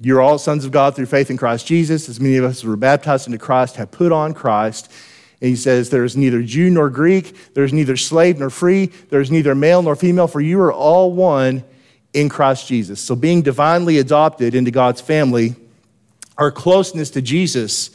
you're 0.00 0.20
all 0.20 0.38
sons 0.38 0.64
of 0.64 0.72
God 0.72 0.94
through 0.94 1.06
faith 1.06 1.30
in 1.30 1.36
Christ 1.36 1.66
Jesus. 1.66 2.08
As 2.08 2.20
many 2.20 2.36
of 2.36 2.44
us 2.44 2.60
who 2.60 2.68
were 2.68 2.76
baptized 2.76 3.26
into 3.26 3.38
Christ 3.38 3.76
have 3.76 3.90
put 3.90 4.12
on 4.12 4.34
Christ. 4.34 4.92
And 5.40 5.48
he 5.48 5.56
says, 5.56 5.90
There's 5.90 6.16
neither 6.16 6.42
Jew 6.42 6.70
nor 6.70 6.90
Greek, 6.90 7.54
there's 7.54 7.72
neither 7.72 7.96
slave 7.96 8.38
nor 8.38 8.50
free, 8.50 8.86
there's 9.10 9.30
neither 9.30 9.54
male 9.54 9.82
nor 9.82 9.96
female, 9.96 10.28
for 10.28 10.40
you 10.40 10.60
are 10.60 10.72
all 10.72 11.12
one 11.12 11.64
in 12.12 12.28
Christ 12.28 12.68
Jesus. 12.68 13.00
So, 13.00 13.16
being 13.16 13.42
divinely 13.42 13.98
adopted 13.98 14.54
into 14.54 14.70
God's 14.70 15.00
family, 15.00 15.56
our 16.38 16.50
closeness 16.50 17.10
to 17.10 17.22
Jesus 17.22 17.88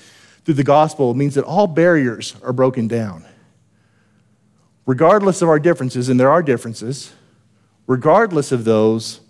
through 0.43 0.56
the 0.56 0.63
gospel 0.63 1.13
means 1.13 1.36
that 1.36 1.45
all 1.45 1.67
barriers 1.67 2.36
are 2.43 2.54
broken 2.54 2.88
down 2.88 3.26
regardless 4.86 5.41
of 5.41 5.50
our 5.50 5.60
differences, 5.60 6.10
and 6.10 6.20
there 6.20 6.30
are 6.30 6.44
differences, 6.44 7.13
regardless 7.88 8.52
of 8.52 8.63
those, 8.63 9.22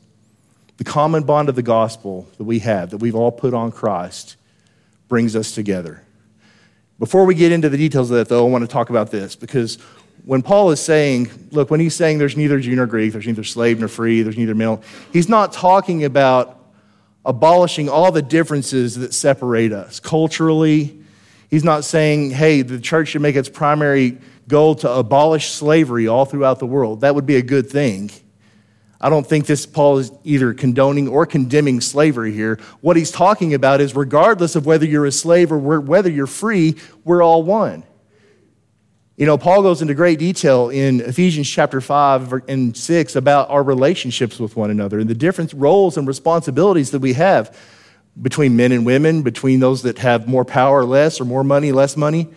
the 0.77 0.83
common 0.83 1.23
bond 1.23 1.49
of 1.49 1.55
the 1.55 1.63
gospel 1.63 2.27
that 2.37 2.43
we 2.43 2.59
have, 2.59 2.89
that 2.89 2.97
we've 2.97 3.15
all 3.15 3.31
put 3.31 3.53
on 3.53 3.71
Christ, 3.71 4.35
brings 5.07 5.35
us 5.35 5.51
together. 5.51 6.03
Before 6.99 7.25
we 7.25 7.35
get 7.35 7.51
into 7.51 7.67
the 7.69 7.77
details 7.77 8.11
of 8.11 8.17
that, 8.17 8.29
though, 8.29 8.45
I 8.45 8.49
want 8.49 8.63
to 8.63 8.67
talk 8.67 8.89
about 8.89 9.11
this 9.11 9.35
because 9.35 9.77
when 10.23 10.41
Paul 10.41 10.71
is 10.71 10.79
saying, 10.79 11.29
look, 11.51 11.71
when 11.71 11.79
he's 11.79 11.95
saying 11.95 12.19
there's 12.19 12.37
neither 12.37 12.59
Jew 12.59 12.75
nor 12.75 12.85
Greek, 12.85 13.11
there's 13.11 13.25
neither 13.25 13.43
slave 13.43 13.79
nor 13.79 13.87
free, 13.87 14.21
there's 14.21 14.37
neither 14.37 14.55
male, 14.55 14.81
he's 15.11 15.27
not 15.27 15.51
talking 15.51 16.03
about 16.03 16.59
abolishing 17.25 17.89
all 17.89 18.11
the 18.11 18.21
differences 18.21 18.95
that 18.97 19.13
separate 19.13 19.71
us 19.71 19.99
culturally. 19.99 21.00
He's 21.51 21.65
not 21.65 21.83
saying, 21.83 22.31
hey, 22.31 22.61
the 22.61 22.79
church 22.79 23.09
should 23.09 23.21
make 23.21 23.35
its 23.35 23.49
primary 23.49 24.17
goal 24.47 24.73
to 24.75 24.89
abolish 24.89 25.49
slavery 25.49 26.07
all 26.07 26.23
throughout 26.23 26.59
the 26.59 26.65
world. 26.65 27.01
That 27.01 27.13
would 27.13 27.25
be 27.25 27.35
a 27.35 27.41
good 27.41 27.69
thing. 27.69 28.09
I 29.01 29.09
don't 29.09 29.27
think 29.27 29.47
this 29.47 29.65
Paul 29.65 29.97
is 29.97 30.11
either 30.23 30.53
condoning 30.53 31.09
or 31.09 31.25
condemning 31.25 31.81
slavery 31.81 32.31
here. 32.31 32.57
What 32.79 32.95
he's 32.95 33.11
talking 33.11 33.53
about 33.53 33.81
is 33.81 33.95
regardless 33.95 34.55
of 34.55 34.65
whether 34.65 34.85
you're 34.85 35.05
a 35.05 35.11
slave 35.11 35.51
or 35.51 35.57
whether 35.81 36.09
you're 36.09 36.25
free, 36.25 36.77
we're 37.03 37.21
all 37.21 37.43
one. 37.43 37.83
You 39.17 39.25
know, 39.25 39.37
Paul 39.37 39.61
goes 39.61 39.81
into 39.81 39.93
great 39.93 40.19
detail 40.19 40.69
in 40.69 41.01
Ephesians 41.01 41.49
chapter 41.49 41.81
5 41.81 42.43
and 42.47 42.77
6 42.77 43.15
about 43.15 43.49
our 43.49 43.61
relationships 43.61 44.39
with 44.39 44.55
one 44.55 44.71
another 44.71 44.99
and 44.99 45.09
the 45.09 45.15
different 45.15 45.51
roles 45.53 45.97
and 45.97 46.07
responsibilities 46.07 46.91
that 46.91 46.99
we 46.99 47.13
have 47.13 47.57
between 48.19 48.55
men 48.55 48.71
and 48.71 48.85
women, 48.85 49.21
between 49.21 49.59
those 49.59 49.83
that 49.83 49.99
have 49.99 50.27
more 50.27 50.43
power, 50.43 50.83
less, 50.83 51.21
or 51.21 51.25
more 51.25 51.43
money, 51.43 51.71
less 51.71 51.95
money. 51.95 52.27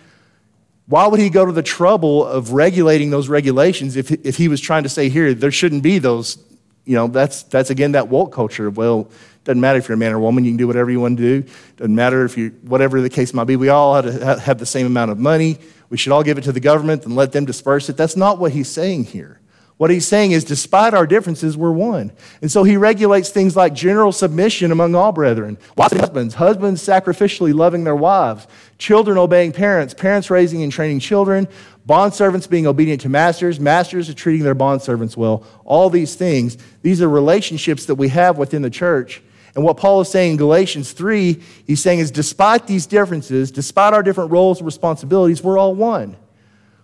Why 0.86 1.06
would 1.06 1.20
he 1.20 1.30
go 1.30 1.46
to 1.46 1.52
the 1.52 1.62
trouble 1.62 2.24
of 2.26 2.52
regulating 2.52 3.10
those 3.10 3.28
regulations 3.28 3.96
if, 3.96 4.10
if 4.10 4.36
he 4.36 4.48
was 4.48 4.60
trying 4.60 4.82
to 4.82 4.88
say 4.88 5.08
here, 5.08 5.32
there 5.34 5.50
shouldn't 5.50 5.82
be 5.82 5.98
those? 5.98 6.38
You 6.84 6.94
know, 6.94 7.06
that's, 7.06 7.42
that's 7.44 7.70
again 7.70 7.92
that 7.92 8.08
woke 8.08 8.32
culture 8.32 8.66
of, 8.66 8.76
well, 8.76 9.10
doesn't 9.44 9.60
matter 9.60 9.78
if 9.78 9.88
you're 9.88 9.94
a 9.94 9.98
man 9.98 10.12
or 10.12 10.16
a 10.16 10.20
woman, 10.20 10.44
you 10.44 10.50
can 10.50 10.56
do 10.56 10.66
whatever 10.66 10.90
you 10.90 11.00
want 11.00 11.16
to 11.18 11.40
do. 11.42 11.48
Doesn't 11.76 11.94
matter 11.94 12.24
if 12.24 12.36
you, 12.36 12.50
whatever 12.62 13.00
the 13.00 13.10
case 13.10 13.32
might 13.34 13.44
be, 13.44 13.56
we 13.56 13.68
all 13.68 13.94
have 13.94 14.04
to 14.04 14.40
have 14.40 14.58
the 14.58 14.66
same 14.66 14.86
amount 14.86 15.10
of 15.10 15.18
money. 15.18 15.58
We 15.90 15.96
should 15.96 16.12
all 16.12 16.22
give 16.22 16.38
it 16.38 16.44
to 16.44 16.52
the 16.52 16.60
government 16.60 17.04
and 17.04 17.14
let 17.16 17.32
them 17.32 17.44
disperse 17.44 17.88
it. 17.88 17.96
That's 17.96 18.16
not 18.16 18.38
what 18.38 18.52
he's 18.52 18.70
saying 18.70 19.04
here. 19.04 19.40
What 19.76 19.90
he's 19.90 20.06
saying 20.06 20.30
is, 20.30 20.44
despite 20.44 20.94
our 20.94 21.06
differences, 21.06 21.56
we're 21.56 21.72
one. 21.72 22.12
And 22.40 22.50
so 22.50 22.62
he 22.62 22.76
regulates 22.76 23.30
things 23.30 23.56
like 23.56 23.74
general 23.74 24.12
submission 24.12 24.70
among 24.70 24.94
all 24.94 25.10
brethren, 25.10 25.58
Wives 25.76 25.94
husbands, 25.94 26.34
husbands 26.34 26.80
sacrificially 26.80 27.52
loving 27.52 27.82
their 27.82 27.96
wives, 27.96 28.46
children 28.78 29.18
obeying 29.18 29.50
parents, 29.50 29.92
parents 29.92 30.30
raising 30.30 30.62
and 30.62 30.70
training 30.70 31.00
children, 31.00 31.48
bondservants 31.88 32.48
being 32.48 32.68
obedient 32.68 33.00
to 33.00 33.08
masters, 33.08 33.58
masters 33.58 34.08
are 34.08 34.14
treating 34.14 34.44
their 34.44 34.54
bondservants 34.54 35.16
well. 35.16 35.44
All 35.64 35.90
these 35.90 36.14
things, 36.14 36.56
these 36.82 37.02
are 37.02 37.08
relationships 37.08 37.86
that 37.86 37.96
we 37.96 38.08
have 38.08 38.38
within 38.38 38.62
the 38.62 38.70
church. 38.70 39.22
And 39.56 39.64
what 39.64 39.76
Paul 39.76 40.00
is 40.00 40.08
saying 40.08 40.32
in 40.32 40.36
Galatians 40.36 40.92
3, 40.92 41.40
he's 41.66 41.82
saying 41.82 41.98
is 41.98 42.12
despite 42.12 42.68
these 42.68 42.86
differences, 42.86 43.50
despite 43.50 43.92
our 43.92 44.04
different 44.04 44.30
roles 44.30 44.58
and 44.58 44.66
responsibilities, 44.66 45.42
we're 45.42 45.58
all 45.58 45.74
one. 45.74 46.16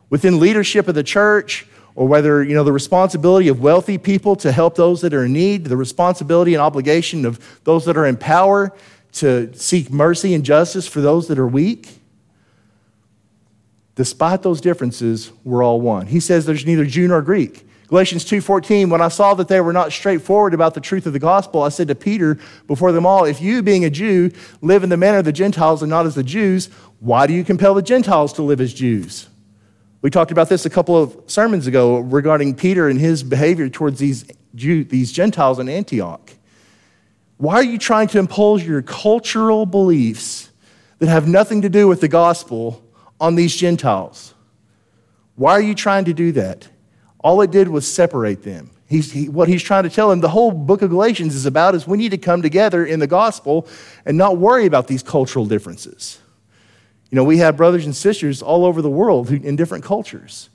Within 0.08 0.40
leadership 0.40 0.88
of 0.88 0.96
the 0.96 1.04
church, 1.04 1.66
or 1.94 2.06
whether 2.06 2.42
you 2.42 2.54
know 2.54 2.64
the 2.64 2.72
responsibility 2.72 3.48
of 3.48 3.60
wealthy 3.60 3.98
people 3.98 4.36
to 4.36 4.52
help 4.52 4.74
those 4.76 5.00
that 5.00 5.12
are 5.12 5.24
in 5.24 5.32
need 5.32 5.64
the 5.64 5.76
responsibility 5.76 6.54
and 6.54 6.60
obligation 6.60 7.24
of 7.24 7.60
those 7.64 7.84
that 7.84 7.96
are 7.96 8.06
in 8.06 8.16
power 8.16 8.72
to 9.12 9.52
seek 9.54 9.90
mercy 9.90 10.34
and 10.34 10.44
justice 10.44 10.86
for 10.86 11.00
those 11.00 11.28
that 11.28 11.38
are 11.38 11.46
weak. 11.46 11.98
Despite 13.96 14.42
those 14.42 14.60
differences 14.60 15.32
we're 15.44 15.64
all 15.64 15.80
one. 15.80 16.06
He 16.06 16.20
says 16.20 16.46
there's 16.46 16.64
neither 16.64 16.84
jew 16.84 17.08
nor 17.08 17.22
greek. 17.22 17.66
Galatians 17.88 18.24
2.14 18.24 18.88
when 18.88 19.00
i 19.00 19.08
saw 19.08 19.34
that 19.34 19.48
they 19.48 19.60
were 19.60 19.72
not 19.72 19.90
straightforward 19.90 20.54
about 20.54 20.74
the 20.74 20.80
truth 20.80 21.06
of 21.06 21.12
the 21.12 21.18
gospel 21.18 21.64
i 21.64 21.68
said 21.68 21.88
to 21.88 21.94
peter 21.96 22.38
before 22.68 22.92
them 22.92 23.04
all 23.04 23.24
if 23.24 23.40
you 23.40 23.64
being 23.64 23.84
a 23.84 23.90
jew 23.90 24.30
live 24.62 24.84
in 24.84 24.90
the 24.90 24.96
manner 24.96 25.18
of 25.18 25.24
the 25.24 25.32
gentiles 25.32 25.82
and 25.82 25.90
not 25.90 26.06
as 26.06 26.14
the 26.14 26.22
jews 26.22 26.66
why 27.00 27.26
do 27.26 27.32
you 27.32 27.42
compel 27.42 27.74
the 27.74 27.82
gentiles 27.82 28.32
to 28.32 28.42
live 28.42 28.60
as 28.60 28.72
jews 28.72 29.28
we 30.02 30.10
talked 30.10 30.30
about 30.30 30.48
this 30.48 30.64
a 30.64 30.70
couple 30.70 31.00
of 31.00 31.16
sermons 31.26 31.66
ago 31.66 31.98
regarding 31.98 32.54
Peter 32.54 32.88
and 32.88 32.98
his 32.98 33.22
behavior 33.22 33.68
towards 33.68 33.98
these, 33.98 34.24
Jew, 34.54 34.84
these 34.84 35.12
Gentiles 35.12 35.58
in 35.58 35.68
Antioch. 35.68 36.32
Why 37.36 37.54
are 37.54 37.64
you 37.64 37.78
trying 37.78 38.08
to 38.08 38.18
impose 38.18 38.64
your 38.64 38.82
cultural 38.82 39.66
beliefs 39.66 40.50
that 40.98 41.08
have 41.08 41.28
nothing 41.28 41.62
to 41.62 41.68
do 41.68 41.88
with 41.88 42.00
the 42.00 42.08
gospel 42.08 42.82
on 43.20 43.34
these 43.34 43.54
Gentiles? 43.54 44.34
Why 45.36 45.52
are 45.52 45.62
you 45.62 45.74
trying 45.74 46.06
to 46.06 46.14
do 46.14 46.32
that? 46.32 46.68
All 47.18 47.40
it 47.42 47.50
did 47.50 47.68
was 47.68 47.90
separate 47.90 48.42
them. 48.42 48.70
He's, 48.86 49.12
he, 49.12 49.28
what 49.28 49.48
he's 49.48 49.62
trying 49.62 49.84
to 49.84 49.90
tell 49.90 50.08
them, 50.08 50.20
the 50.20 50.28
whole 50.28 50.50
book 50.50 50.82
of 50.82 50.90
Galatians 50.90 51.34
is 51.34 51.46
about, 51.46 51.74
is 51.74 51.86
we 51.86 51.96
need 51.96 52.10
to 52.10 52.18
come 52.18 52.42
together 52.42 52.84
in 52.84 52.98
the 52.98 53.06
gospel 53.06 53.68
and 54.04 54.18
not 54.18 54.38
worry 54.38 54.66
about 54.66 54.88
these 54.88 55.02
cultural 55.02 55.46
differences. 55.46 56.18
You 57.10 57.16
know, 57.16 57.24
we 57.24 57.38
have 57.38 57.56
brothers 57.56 57.86
and 57.86 57.94
sisters 57.94 58.40
all 58.40 58.64
over 58.64 58.80
the 58.82 58.90
world 58.90 59.28
who, 59.28 59.36
in 59.36 59.56
different 59.56 59.84
cultures. 59.84 60.48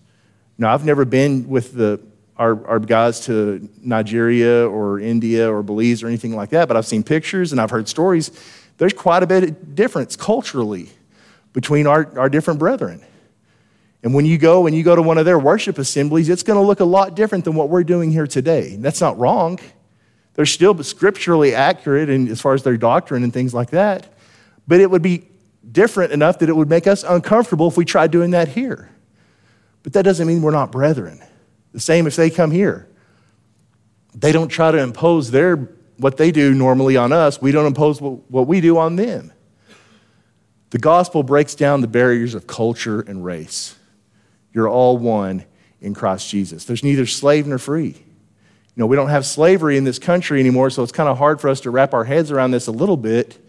Now, 0.57 0.73
I've 0.73 0.85
never 0.85 1.03
been 1.03 1.49
with 1.49 1.73
the, 1.73 1.99
our, 2.37 2.65
our 2.65 2.79
guys 2.79 3.21
to 3.25 3.69
Nigeria 3.81 4.67
or 4.67 4.99
India 4.99 5.51
or 5.51 5.63
Belize 5.63 6.01
or 6.01 6.07
anything 6.07 6.35
like 6.35 6.51
that, 6.51 6.67
but 6.69 6.77
I've 6.77 6.85
seen 6.85 7.03
pictures 7.03 7.51
and 7.51 7.59
I've 7.59 7.71
heard 7.71 7.89
stories. 7.89 8.31
There's 8.77 8.93
quite 8.93 9.21
a 9.21 9.27
bit 9.27 9.43
of 9.43 9.75
difference 9.75 10.15
culturally 10.15 10.89
between 11.51 11.87
our, 11.87 12.17
our 12.17 12.29
different 12.29 12.59
brethren. 12.59 13.03
And 14.01 14.13
when 14.13 14.25
you 14.25 14.37
go 14.37 14.67
and 14.67 14.75
you 14.75 14.83
go 14.83 14.95
to 14.95 15.01
one 15.01 15.17
of 15.17 15.25
their 15.25 15.39
worship 15.39 15.77
assemblies, 15.77 16.29
it's 16.29 16.43
going 16.43 16.59
to 16.59 16.65
look 16.65 16.79
a 16.79 16.85
lot 16.85 17.15
different 17.15 17.43
than 17.43 17.55
what 17.55 17.69
we're 17.69 17.83
doing 17.83 18.11
here 18.11 18.27
today. 18.27 18.75
That's 18.77 19.01
not 19.01 19.17
wrong. 19.17 19.59
They're 20.35 20.45
still 20.45 20.81
scripturally 20.83 21.55
accurate 21.55 22.09
in, 22.09 22.27
as 22.27 22.39
far 22.39 22.53
as 22.53 22.63
their 22.63 22.77
doctrine 22.77 23.23
and 23.23 23.33
things 23.33 23.53
like 23.53 23.71
that. 23.71 24.13
But 24.67 24.79
it 24.79 24.91
would 24.91 25.01
be 25.01 25.27
different 25.75 26.13
enough 26.13 26.39
that 26.39 26.49
it 26.49 26.55
would 26.55 26.69
make 26.69 26.87
us 26.87 27.03
uncomfortable 27.03 27.67
if 27.67 27.77
we 27.77 27.85
tried 27.85 28.09
doing 28.09 28.31
that 28.31 28.47
here. 28.47 28.89
But 29.83 29.93
that 29.93 30.01
doesn't 30.01 30.25
mean 30.25 30.41
we're 30.41 30.49
not 30.49 30.71
brethren. 30.71 31.21
The 31.73 31.79
same 31.79 32.07
if 32.07 32.15
they 32.15 32.31
come 32.31 32.49
here. 32.49 32.89
They 34.15 34.31
don't 34.31 34.47
try 34.47 34.71
to 34.71 34.79
impose 34.79 35.29
their 35.29 35.69
what 35.97 36.17
they 36.17 36.31
do 36.31 36.53
normally 36.53 36.97
on 36.97 37.13
us. 37.13 37.41
We 37.41 37.51
don't 37.51 37.67
impose 37.67 38.01
what 38.01 38.47
we 38.47 38.61
do 38.61 38.77
on 38.77 38.95
them. 38.95 39.31
The 40.71 40.79
gospel 40.79 41.23
breaks 41.23 41.53
down 41.55 41.81
the 41.81 41.87
barriers 41.87 42.33
of 42.33 42.47
culture 42.47 43.01
and 43.01 43.23
race. 43.23 43.77
You're 44.51 44.69
all 44.69 44.97
one 44.97 45.45
in 45.81 45.93
Christ 45.93 46.29
Jesus. 46.29 46.65
There's 46.65 46.83
neither 46.83 47.05
slave 47.05 47.45
nor 47.45 47.57
free. 47.57 47.95
You 47.95 48.81
know, 48.81 48.85
we 48.87 48.95
don't 48.95 49.09
have 49.09 49.25
slavery 49.25 49.77
in 49.77 49.83
this 49.83 49.99
country 49.99 50.39
anymore, 50.39 50.69
so 50.69 50.83
it's 50.83 50.91
kind 50.91 51.07
of 51.07 51.17
hard 51.17 51.39
for 51.39 51.49
us 51.49 51.61
to 51.61 51.69
wrap 51.69 51.93
our 51.93 52.05
heads 52.05 52.31
around 52.31 52.51
this 52.51 52.67
a 52.67 52.71
little 52.71 52.97
bit 52.97 53.44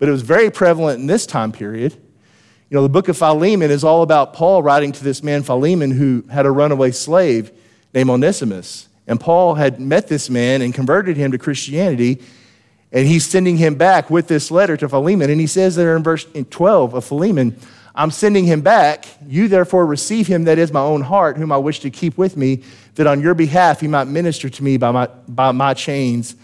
but 0.00 0.08
it 0.08 0.12
was 0.12 0.22
very 0.22 0.50
prevalent 0.50 0.98
in 0.98 1.06
this 1.06 1.26
time 1.26 1.52
period. 1.52 1.92
You 1.92 2.76
know, 2.76 2.82
the 2.82 2.88
book 2.88 3.08
of 3.08 3.18
Philemon 3.18 3.70
is 3.70 3.84
all 3.84 4.02
about 4.02 4.32
Paul 4.32 4.62
writing 4.62 4.92
to 4.92 5.04
this 5.04 5.22
man, 5.22 5.42
Philemon, 5.42 5.90
who 5.90 6.24
had 6.30 6.46
a 6.46 6.50
runaway 6.50 6.90
slave 6.90 7.52
named 7.92 8.08
Onesimus. 8.08 8.88
And 9.06 9.20
Paul 9.20 9.54
had 9.54 9.78
met 9.78 10.08
this 10.08 10.30
man 10.30 10.62
and 10.62 10.72
converted 10.72 11.16
him 11.16 11.32
to 11.32 11.38
Christianity. 11.38 12.22
And 12.92 13.06
he's 13.06 13.26
sending 13.26 13.58
him 13.58 13.74
back 13.74 14.08
with 14.08 14.26
this 14.26 14.50
letter 14.50 14.76
to 14.78 14.88
Philemon. 14.88 15.30
And 15.30 15.40
he 15.40 15.46
says 15.46 15.76
there 15.76 15.96
in 15.96 16.02
verse 16.02 16.26
12 16.48 16.94
of 16.94 17.04
Philemon, 17.04 17.56
I'm 17.94 18.10
sending 18.10 18.46
him 18.46 18.62
back. 18.62 19.04
You 19.26 19.48
therefore 19.48 19.84
receive 19.84 20.28
him 20.28 20.44
that 20.44 20.58
is 20.58 20.72
my 20.72 20.80
own 20.80 21.02
heart, 21.02 21.36
whom 21.36 21.52
I 21.52 21.58
wish 21.58 21.80
to 21.80 21.90
keep 21.90 22.16
with 22.16 22.38
me, 22.38 22.62
that 22.94 23.06
on 23.06 23.20
your 23.20 23.34
behalf 23.34 23.80
he 23.80 23.88
might 23.88 24.04
minister 24.04 24.48
to 24.48 24.64
me 24.64 24.78
by 24.78 24.92
my, 24.92 25.08
by 25.28 25.52
my 25.52 25.74
chains, 25.74 26.36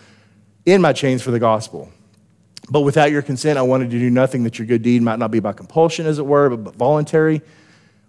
in 0.67 0.83
my 0.83 0.93
chains 0.93 1.23
for 1.23 1.31
the 1.31 1.39
gospel. 1.39 1.91
But 2.69 2.81
without 2.81 3.11
your 3.11 3.23
consent, 3.23 3.59
I 3.59 3.63
wanted 3.63 3.91
to 3.91 3.99
do 3.99 4.11
nothing 4.11 4.45
that 4.45 4.59
your 4.59 4.67
good 4.67 4.83
deed 4.83 5.03
might 5.03 5.19
not 5.19 5.31
be 5.31 5.41
by 5.41 5.53
compulsion, 5.53 6.07
as 6.07 6.19
it 6.19 6.27
were, 6.27 6.51
but 6.57 6.75
voluntary. 6.75 7.43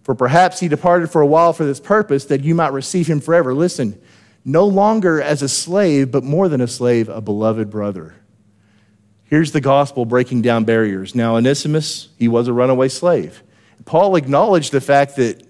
For 0.03 0.15
perhaps 0.15 0.59
he 0.59 0.67
departed 0.67 1.11
for 1.11 1.21
a 1.21 1.27
while 1.27 1.53
for 1.53 1.65
this 1.65 1.79
purpose, 1.79 2.25
that 2.25 2.43
you 2.43 2.55
might 2.55 2.73
receive 2.73 3.07
him 3.07 3.19
forever. 3.19 3.53
Listen, 3.53 4.01
no 4.43 4.65
longer 4.65 5.21
as 5.21 5.41
a 5.41 5.49
slave, 5.49 6.11
but 6.11 6.23
more 6.23 6.47
than 6.47 6.61
a 6.61 6.67
slave, 6.67 7.09
a 7.09 7.21
beloved 7.21 7.69
brother. 7.69 8.15
Here's 9.25 9.51
the 9.51 9.61
gospel 9.61 10.05
breaking 10.05 10.41
down 10.41 10.63
barriers. 10.63 11.13
Now, 11.13 11.35
Onesimus, 11.35 12.07
he 12.17 12.29
was 12.29 12.47
a 12.47 12.53
runaway 12.53 12.87
slave. 12.87 13.43
Paul 13.83 14.15
acknowledged 14.15 14.71
the 14.71 14.81
fact 14.81 15.17
that 15.17 15.45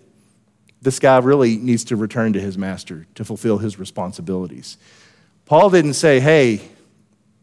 this 0.81 0.99
guy 0.99 1.17
really 1.19 1.57
needs 1.57 1.83
to 1.85 1.95
return 1.95 2.33
to 2.33 2.41
his 2.41 2.57
master 2.57 3.05
to 3.15 3.23
fulfill 3.23 3.59
his 3.59 3.77
responsibilities. 3.77 4.77
Paul 5.45 5.69
didn't 5.69 5.93
say, 5.93 6.19
hey, 6.19 6.61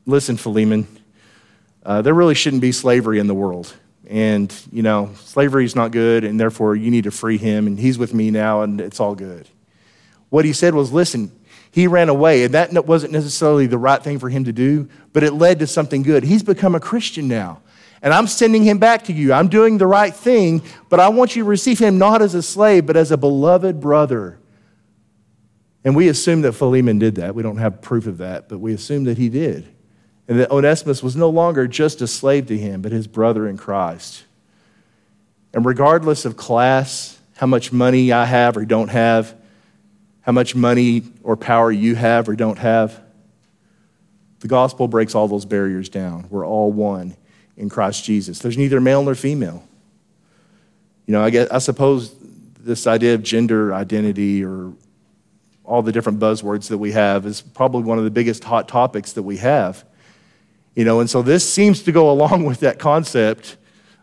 listen, 0.07 0.37
Philemon, 0.37 0.87
uh, 1.85 2.03
there 2.03 2.14
really 2.14 2.35
shouldn't 2.35 2.62
be 2.62 2.73
slavery 2.73 3.18
in 3.18 3.27
the 3.27 3.35
world. 3.35 3.75
And, 4.07 4.55
you 4.70 4.83
know, 4.83 5.11
slavery 5.16 5.64
is 5.64 5.75
not 5.75 5.90
good, 5.90 6.25
and 6.25 6.38
therefore 6.38 6.77
you 6.77 6.90
need 6.90 7.05
to 7.05 7.11
free 7.11 7.38
him, 7.38 7.66
and 7.66 7.79
he's 7.79 7.99
with 7.99 8.12
me 8.12 8.31
now, 8.31 8.62
and 8.62 8.81
it's 8.81 9.01
all 9.01 9.14
good. 9.14 9.49
What 10.31 10.44
he 10.44 10.53
said 10.53 10.75
was, 10.75 10.92
listen, 10.92 11.33
he 11.70 11.87
ran 11.87 12.09
away, 12.09 12.44
and 12.44 12.55
that 12.55 12.87
wasn't 12.87 13.12
necessarily 13.12 13.66
the 13.66 13.79
right 13.79 14.03
thing 14.03 14.18
for 14.18 14.29
him 14.29 14.44
to 14.44 14.53
do, 14.53 14.88
but 15.12 15.23
it 15.23 15.33
led 15.33 15.59
to 15.61 15.66
something 15.66 16.03
good. 16.03 16.23
He's 16.23 16.42
become 16.42 16.75
a 16.75 16.81
Christian 16.81 17.29
now. 17.29 17.61
And 18.03 18.12
I'm 18.12 18.27
sending 18.27 18.62
him 18.62 18.79
back 18.79 19.05
to 19.05 19.14
you. 19.14 19.33
I'm 19.33 19.49
doing 19.49 19.79
the 19.79 19.87
right 19.87 20.14
thing, 20.14 20.62
but 20.90 21.01
I 21.01 21.09
want 21.09 21.35
you 21.35 21.42
to 21.42 21.49
receive 21.49 21.79
him 21.79 21.97
not 21.97 22.20
as 22.20 22.35
a 22.35 22.42
slave, 22.42 22.85
but 22.85 22.97
as 22.99 23.11
a 23.11 23.16
beloved 23.16 23.81
brother. 23.81 24.38
And 25.85 25.97
we 25.97 26.09
assume 26.09 26.42
that 26.42 26.53
Philemon 26.53 26.99
did 26.99 27.14
that. 27.16 27.35
We 27.35 27.42
don't 27.42 27.57
have 27.57 27.81
proof 27.81 28.07
of 28.07 28.18
that, 28.18 28.49
but 28.49 28.59
we 28.59 28.75
assume 28.75 29.05
that 29.05 29.16
he 29.16 29.31
did 29.31 29.74
and 30.27 30.41
that 30.41 30.51
Onesimus 30.51 31.03
was 31.03 31.17
no 31.17 31.29
longer 31.29 31.67
just 31.67 32.01
a 32.01 32.07
slave 32.07 32.47
to 32.47 32.57
him, 32.57 32.81
but 32.83 32.93
his 32.93 33.07
brother 33.07 33.47
in 33.49 33.57
Christ. 33.57 34.25
And 35.53 35.65
regardless 35.65 36.25
of 36.25 36.37
class, 36.37 37.19
how 37.37 37.47
much 37.47 37.73
money 37.73 38.13
I 38.13 38.25
have 38.25 38.57
or 38.57 38.65
don't 38.65 38.89
have, 38.89 39.35
how 40.23 40.33
much 40.33 40.55
money 40.55 41.03
or 41.23 41.37
power 41.37 41.71
you 41.71 41.95
have 41.95 42.29
or 42.29 42.37
don't 42.37 42.59
have, 42.59 43.01
the 44.41 44.49
gospel 44.49 44.89
breaks 44.89 45.15
all 45.15 45.29
those 45.29 45.45
barriers 45.45 45.89
down. 45.89 46.27
We're 46.31 46.47
all 46.47 46.73
one 46.73 47.17
in 47.57 47.69
Christ 47.69 48.05
Jesus. 48.05 48.39
There's 48.39 48.59
neither 48.59 48.81
male 48.81 49.03
nor 49.03 49.15
female. 49.15 49.63
You 51.07 51.13
know, 51.13 51.23
I, 51.23 51.31
guess, 51.31 51.49
I 51.51 51.59
suppose 51.59 52.15
this 52.59 52.87
idea 52.87 53.15
of 53.15 53.23
gender 53.23 53.75
identity 53.75 54.45
or 54.45 54.73
all 55.65 55.83
the 55.83 55.93
different 55.93 56.19
buzzwords 56.19 56.69
that 56.69 56.79
we 56.79 56.93
have 56.93 57.27
is 57.27 57.41
probably 57.41 57.83
one 57.83 57.99
of 57.99 58.05
the 58.05 58.11
biggest 58.11 58.45
hot 58.45 58.69
topics 58.69 59.13
that 59.13 59.23
we 59.23 59.39
have. 59.39 59.85
You 60.75 60.85
know, 60.85 61.01
and 61.01 61.09
so 61.09 61.23
this 61.23 61.49
seems 61.49 61.83
to 61.85 61.93
go 61.93 62.11
along 62.11 62.45
with 62.45 62.61
that 62.61 62.79
concept 62.79 63.57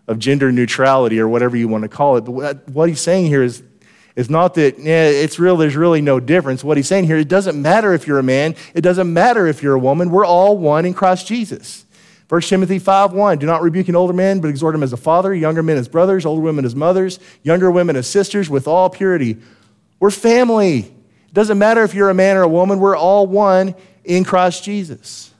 of 0.07 0.19
gender 0.19 0.51
neutrality 0.51 1.19
or 1.19 1.27
whatever 1.27 1.55
you 1.57 1.67
want 1.67 1.83
to 1.83 1.89
call 1.89 2.17
it. 2.17 2.21
But 2.21 2.67
what 2.69 2.89
he's 2.89 3.01
saying 3.01 3.27
here 3.27 3.43
is, 3.43 3.63
is 4.15 4.29
not 4.29 4.55
that 4.55 4.77
yeah, 4.79 5.05
it's 5.05 5.39
real, 5.39 5.57
there's 5.57 5.75
really 5.75 6.01
no 6.01 6.19
difference. 6.19 6.63
What 6.63 6.77
he's 6.77 6.87
saying 6.87 7.05
here, 7.05 7.17
it 7.17 7.27
doesn't 7.27 7.61
matter 7.61 7.93
if 7.93 8.07
you're 8.07 8.19
a 8.19 8.23
man, 8.23 8.55
it 8.73 8.81
doesn't 8.81 9.11
matter 9.11 9.47
if 9.47 9.63
you're 9.63 9.75
a 9.75 9.79
woman. 9.79 10.09
We're 10.09 10.25
all 10.25 10.57
one 10.57 10.85
in 10.85 10.93
Christ 10.93 11.27
Jesus. 11.27 11.85
1 12.27 12.41
Timothy 12.41 12.79
5 12.79 13.11
1, 13.11 13.39
do 13.39 13.45
not 13.45 13.61
rebuke 13.61 13.89
an 13.89 13.95
older 13.95 14.13
man, 14.13 14.39
but 14.39 14.47
exhort 14.47 14.73
him 14.73 14.83
as 14.83 14.93
a 14.93 14.97
father, 14.97 15.33
younger 15.33 15.61
men 15.61 15.77
as 15.77 15.89
brothers, 15.89 16.25
older 16.25 16.41
women 16.41 16.63
as 16.63 16.75
mothers, 16.75 17.19
younger 17.43 17.69
women 17.69 17.97
as 17.97 18.07
sisters, 18.07 18.49
with 18.49 18.69
all 18.69 18.89
purity. 18.89 19.37
We're 19.99 20.11
family. 20.11 20.79
It 20.79 21.33
doesn't 21.33 21.57
matter 21.57 21.83
if 21.83 21.93
you're 21.93 22.09
a 22.09 22.13
man 22.13 22.37
or 22.37 22.43
a 22.43 22.47
woman, 22.47 22.79
we're 22.79 22.95
all 22.95 23.27
one 23.27 23.75
in 24.05 24.23
Christ 24.23 24.63
Jesus. 24.63 25.30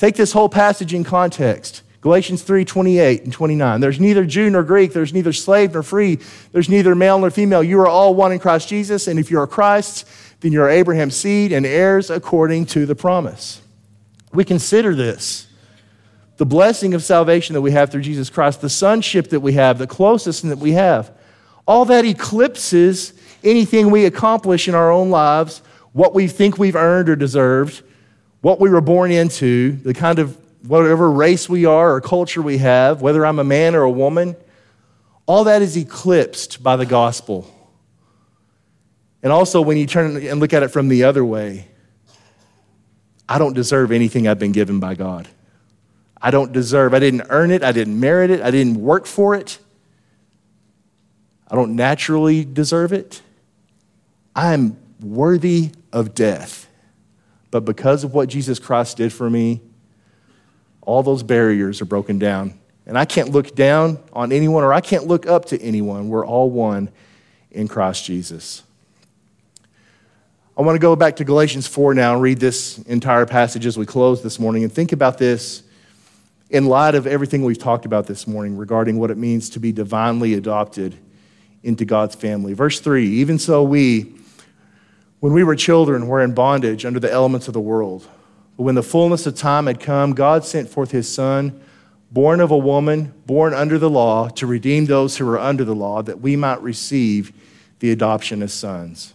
Take 0.00 0.16
this 0.16 0.32
whole 0.32 0.48
passage 0.48 0.94
in 0.94 1.04
context. 1.04 1.82
Galatians 2.00 2.42
3 2.42 2.64
28 2.64 3.24
and 3.24 3.32
29. 3.34 3.80
There's 3.82 4.00
neither 4.00 4.24
Jew 4.24 4.48
nor 4.48 4.62
Greek, 4.62 4.94
there's 4.94 5.12
neither 5.12 5.34
slave 5.34 5.74
nor 5.74 5.82
free, 5.82 6.18
there's 6.52 6.70
neither 6.70 6.94
male 6.94 7.18
nor 7.18 7.30
female. 7.30 7.62
You 7.62 7.78
are 7.80 7.86
all 7.86 8.14
one 8.14 8.32
in 8.32 8.38
Christ 8.38 8.66
Jesus, 8.66 9.08
and 9.08 9.20
if 9.20 9.30
you 9.30 9.38
are 9.38 9.46
Christ's, 9.46 10.06
then 10.40 10.52
you're 10.52 10.70
Abraham's 10.70 11.16
seed 11.16 11.52
and 11.52 11.66
heirs 11.66 12.08
according 12.08 12.64
to 12.66 12.86
the 12.86 12.94
promise. 12.94 13.60
We 14.32 14.42
consider 14.42 14.94
this 14.94 15.48
the 16.38 16.46
blessing 16.46 16.94
of 16.94 17.02
salvation 17.02 17.52
that 17.52 17.60
we 17.60 17.72
have 17.72 17.90
through 17.90 18.00
Jesus 18.00 18.30
Christ, 18.30 18.62
the 18.62 18.70
sonship 18.70 19.28
that 19.28 19.40
we 19.40 19.52
have, 19.52 19.76
the 19.76 19.86
closest 19.86 20.48
that 20.48 20.56
we 20.56 20.72
have. 20.72 21.12
All 21.66 21.84
that 21.84 22.06
eclipses 22.06 23.12
anything 23.44 23.90
we 23.90 24.06
accomplish 24.06 24.66
in 24.66 24.74
our 24.74 24.90
own 24.90 25.10
lives, 25.10 25.60
what 25.92 26.14
we 26.14 26.26
think 26.26 26.56
we've 26.56 26.74
earned 26.74 27.10
or 27.10 27.16
deserved, 27.16 27.82
what 28.40 28.60
we 28.60 28.70
were 28.70 28.80
born 28.80 29.10
into, 29.10 29.72
the 29.72 29.94
kind 29.94 30.18
of 30.18 30.36
whatever 30.66 31.10
race 31.10 31.48
we 31.48 31.64
are 31.64 31.94
or 31.94 32.00
culture 32.00 32.42
we 32.42 32.58
have, 32.58 33.02
whether 33.02 33.24
I'm 33.24 33.38
a 33.38 33.44
man 33.44 33.74
or 33.74 33.82
a 33.82 33.90
woman, 33.90 34.36
all 35.26 35.44
that 35.44 35.62
is 35.62 35.76
eclipsed 35.76 36.62
by 36.62 36.76
the 36.76 36.86
gospel. 36.86 37.52
And 39.22 39.32
also, 39.32 39.60
when 39.60 39.76
you 39.76 39.86
turn 39.86 40.16
and 40.16 40.40
look 40.40 40.52
at 40.52 40.62
it 40.62 40.68
from 40.68 40.88
the 40.88 41.04
other 41.04 41.24
way, 41.24 41.68
I 43.28 43.38
don't 43.38 43.52
deserve 43.52 43.92
anything 43.92 44.26
I've 44.26 44.38
been 44.38 44.52
given 44.52 44.80
by 44.80 44.94
God. 44.94 45.28
I 46.20 46.30
don't 46.30 46.52
deserve, 46.52 46.94
I 46.94 46.98
didn't 46.98 47.26
earn 47.30 47.50
it, 47.50 47.62
I 47.62 47.72
didn't 47.72 47.98
merit 47.98 48.30
it, 48.30 48.40
I 48.42 48.50
didn't 48.50 48.76
work 48.80 49.06
for 49.06 49.34
it. 49.34 49.58
I 51.50 51.56
don't 51.56 51.76
naturally 51.76 52.44
deserve 52.44 52.92
it. 52.92 53.22
I 54.36 54.52
am 54.52 54.78
worthy 55.00 55.70
of 55.92 56.14
death. 56.14 56.68
But 57.50 57.64
because 57.64 58.04
of 58.04 58.14
what 58.14 58.28
Jesus 58.28 58.58
Christ 58.58 58.96
did 58.96 59.12
for 59.12 59.28
me, 59.28 59.60
all 60.80 61.02
those 61.02 61.22
barriers 61.22 61.80
are 61.80 61.86
broken 61.86 62.18
down. 62.18 62.54
And 62.86 62.98
I 62.98 63.04
can't 63.04 63.30
look 63.30 63.54
down 63.54 63.98
on 64.12 64.32
anyone 64.32 64.64
or 64.64 64.72
I 64.72 64.80
can't 64.80 65.06
look 65.06 65.26
up 65.26 65.46
to 65.46 65.60
anyone. 65.60 66.08
We're 66.08 66.26
all 66.26 66.50
one 66.50 66.90
in 67.50 67.68
Christ 67.68 68.04
Jesus. 68.04 68.62
I 70.56 70.62
want 70.62 70.74
to 70.74 70.80
go 70.80 70.94
back 70.96 71.16
to 71.16 71.24
Galatians 71.24 71.66
4 71.66 71.94
now 71.94 72.14
and 72.14 72.22
read 72.22 72.38
this 72.38 72.78
entire 72.80 73.26
passage 73.26 73.64
as 73.66 73.78
we 73.78 73.86
close 73.86 74.22
this 74.22 74.38
morning 74.38 74.64
and 74.64 74.72
think 74.72 74.92
about 74.92 75.18
this 75.18 75.62
in 76.50 76.66
light 76.66 76.94
of 76.94 77.06
everything 77.06 77.44
we've 77.44 77.58
talked 77.58 77.86
about 77.86 78.06
this 78.06 78.26
morning 78.26 78.56
regarding 78.56 78.98
what 78.98 79.10
it 79.10 79.16
means 79.16 79.50
to 79.50 79.60
be 79.60 79.72
divinely 79.72 80.34
adopted 80.34 80.96
into 81.62 81.84
God's 81.84 82.14
family. 82.14 82.52
Verse 82.52 82.80
3 82.80 83.06
Even 83.06 83.38
so, 83.38 83.62
we, 83.62 84.12
when 85.20 85.32
we 85.32 85.44
were 85.44 85.54
children, 85.54 86.02
we 86.02 86.08
were 86.08 86.22
in 86.22 86.34
bondage 86.34 86.84
under 86.84 86.98
the 86.98 87.12
elements 87.12 87.46
of 87.46 87.54
the 87.54 87.60
world. 87.60 88.08
But 88.56 88.64
when 88.64 88.74
the 88.74 88.82
fullness 88.82 89.26
of 89.26 89.36
time 89.36 89.66
had 89.66 89.80
come, 89.80 90.12
God 90.12 90.44
sent 90.44 90.68
forth 90.68 90.90
his 90.90 91.12
Son, 91.12 91.60
born 92.10 92.40
of 92.40 92.50
a 92.50 92.58
woman, 92.58 93.14
born 93.26 93.54
under 93.54 93.78
the 93.78 93.90
law, 93.90 94.28
to 94.30 94.46
redeem 94.46 94.86
those 94.86 95.16
who 95.16 95.26
were 95.26 95.38
under 95.38 95.64
the 95.64 95.74
law, 95.74 96.02
that 96.02 96.20
we 96.20 96.36
might 96.36 96.60
receive 96.62 97.32
the 97.78 97.90
adoption 97.90 98.42
as 98.42 98.52
sons. 98.52 99.14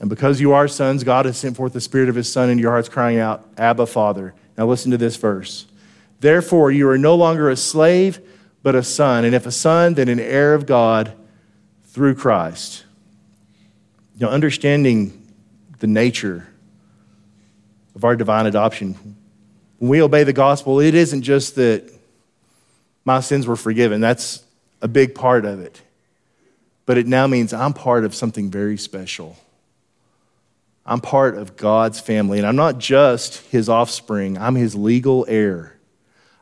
And 0.00 0.08
because 0.08 0.40
you 0.40 0.52
are 0.52 0.66
sons, 0.66 1.04
God 1.04 1.26
has 1.26 1.36
sent 1.36 1.56
forth 1.56 1.74
the 1.74 1.80
Spirit 1.80 2.08
of 2.08 2.14
His 2.14 2.30
Son 2.30 2.48
into 2.48 2.62
your 2.62 2.72
hearts, 2.72 2.88
crying 2.88 3.18
out, 3.18 3.46
Abba, 3.58 3.86
Father. 3.86 4.34
Now 4.56 4.66
listen 4.66 4.90
to 4.90 4.98
this 4.98 5.16
verse. 5.16 5.66
Therefore, 6.20 6.70
you 6.70 6.88
are 6.88 6.98
no 6.98 7.14
longer 7.14 7.50
a 7.50 7.56
slave, 7.56 8.20
but 8.62 8.74
a 8.74 8.82
son. 8.82 9.24
And 9.24 9.34
if 9.34 9.46
a 9.46 9.50
son, 9.50 9.94
then 9.94 10.08
an 10.08 10.20
heir 10.20 10.54
of 10.54 10.66
God 10.66 11.14
through 11.84 12.14
Christ. 12.14 12.84
You 14.20 14.26
know, 14.26 14.32
understanding 14.32 15.32
the 15.78 15.86
nature 15.86 16.46
of 17.94 18.04
our 18.04 18.14
divine 18.14 18.44
adoption. 18.44 19.16
When 19.78 19.88
we 19.88 20.02
obey 20.02 20.24
the 20.24 20.34
gospel, 20.34 20.78
it 20.78 20.94
isn't 20.94 21.22
just 21.22 21.54
that 21.54 21.90
my 23.06 23.20
sins 23.20 23.46
were 23.46 23.56
forgiven, 23.56 24.02
that's 24.02 24.44
a 24.82 24.88
big 24.88 25.14
part 25.14 25.46
of 25.46 25.60
it. 25.60 25.80
But 26.84 26.98
it 26.98 27.06
now 27.06 27.28
means 27.28 27.54
I'm 27.54 27.72
part 27.72 28.04
of 28.04 28.14
something 28.14 28.50
very 28.50 28.76
special. 28.76 29.38
I'm 30.84 31.00
part 31.00 31.34
of 31.38 31.56
God's 31.56 31.98
family, 31.98 32.36
and 32.36 32.46
I'm 32.46 32.56
not 32.56 32.76
just 32.76 33.38
his 33.46 33.70
offspring, 33.70 34.36
I'm 34.36 34.54
his 34.54 34.74
legal 34.74 35.24
heir. 35.30 35.78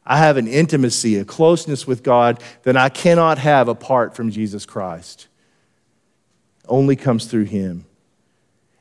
I 0.04 0.18
have 0.18 0.36
an 0.36 0.48
intimacy, 0.48 1.14
a 1.14 1.24
closeness 1.24 1.86
with 1.86 2.02
God 2.02 2.42
that 2.64 2.76
I 2.76 2.88
cannot 2.88 3.38
have 3.38 3.68
apart 3.68 4.16
from 4.16 4.32
Jesus 4.32 4.66
Christ. 4.66 5.27
Only 6.68 6.96
comes 6.96 7.26
through 7.26 7.44
him. 7.44 7.84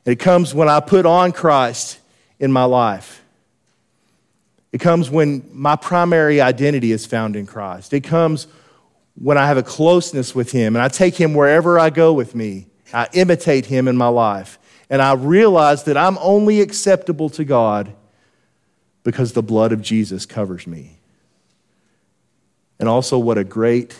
it 0.04 0.18
comes 0.18 0.54
when 0.54 0.68
I 0.68 0.80
put 0.80 1.06
on 1.06 1.32
Christ 1.32 1.98
in 2.38 2.52
my 2.52 2.64
life. 2.64 3.22
It 4.72 4.78
comes 4.78 5.10
when 5.10 5.48
my 5.52 5.76
primary 5.76 6.40
identity 6.40 6.92
is 6.92 7.06
found 7.06 7.36
in 7.36 7.46
Christ. 7.46 7.92
It 7.92 8.02
comes 8.02 8.46
when 9.14 9.38
I 9.38 9.46
have 9.46 9.56
a 9.56 9.62
closeness 9.62 10.34
with 10.34 10.52
Him 10.52 10.76
and 10.76 10.82
I 10.82 10.88
take 10.88 11.16
Him 11.16 11.34
wherever 11.34 11.78
I 11.78 11.90
go 11.90 12.12
with 12.12 12.34
me. 12.34 12.66
I 12.92 13.08
imitate 13.12 13.66
Him 13.66 13.88
in 13.88 13.96
my 13.96 14.08
life 14.08 14.58
and 14.90 15.02
I 15.02 15.14
realize 15.14 15.84
that 15.84 15.96
I'm 15.96 16.18
only 16.18 16.60
acceptable 16.60 17.28
to 17.30 17.44
God 17.44 17.92
because 19.04 19.32
the 19.32 19.42
blood 19.42 19.72
of 19.72 19.82
Jesus 19.82 20.26
covers 20.26 20.66
me. 20.66 20.98
And 22.78 22.88
also, 22.88 23.18
what 23.18 23.38
a 23.38 23.44
great 23.44 23.98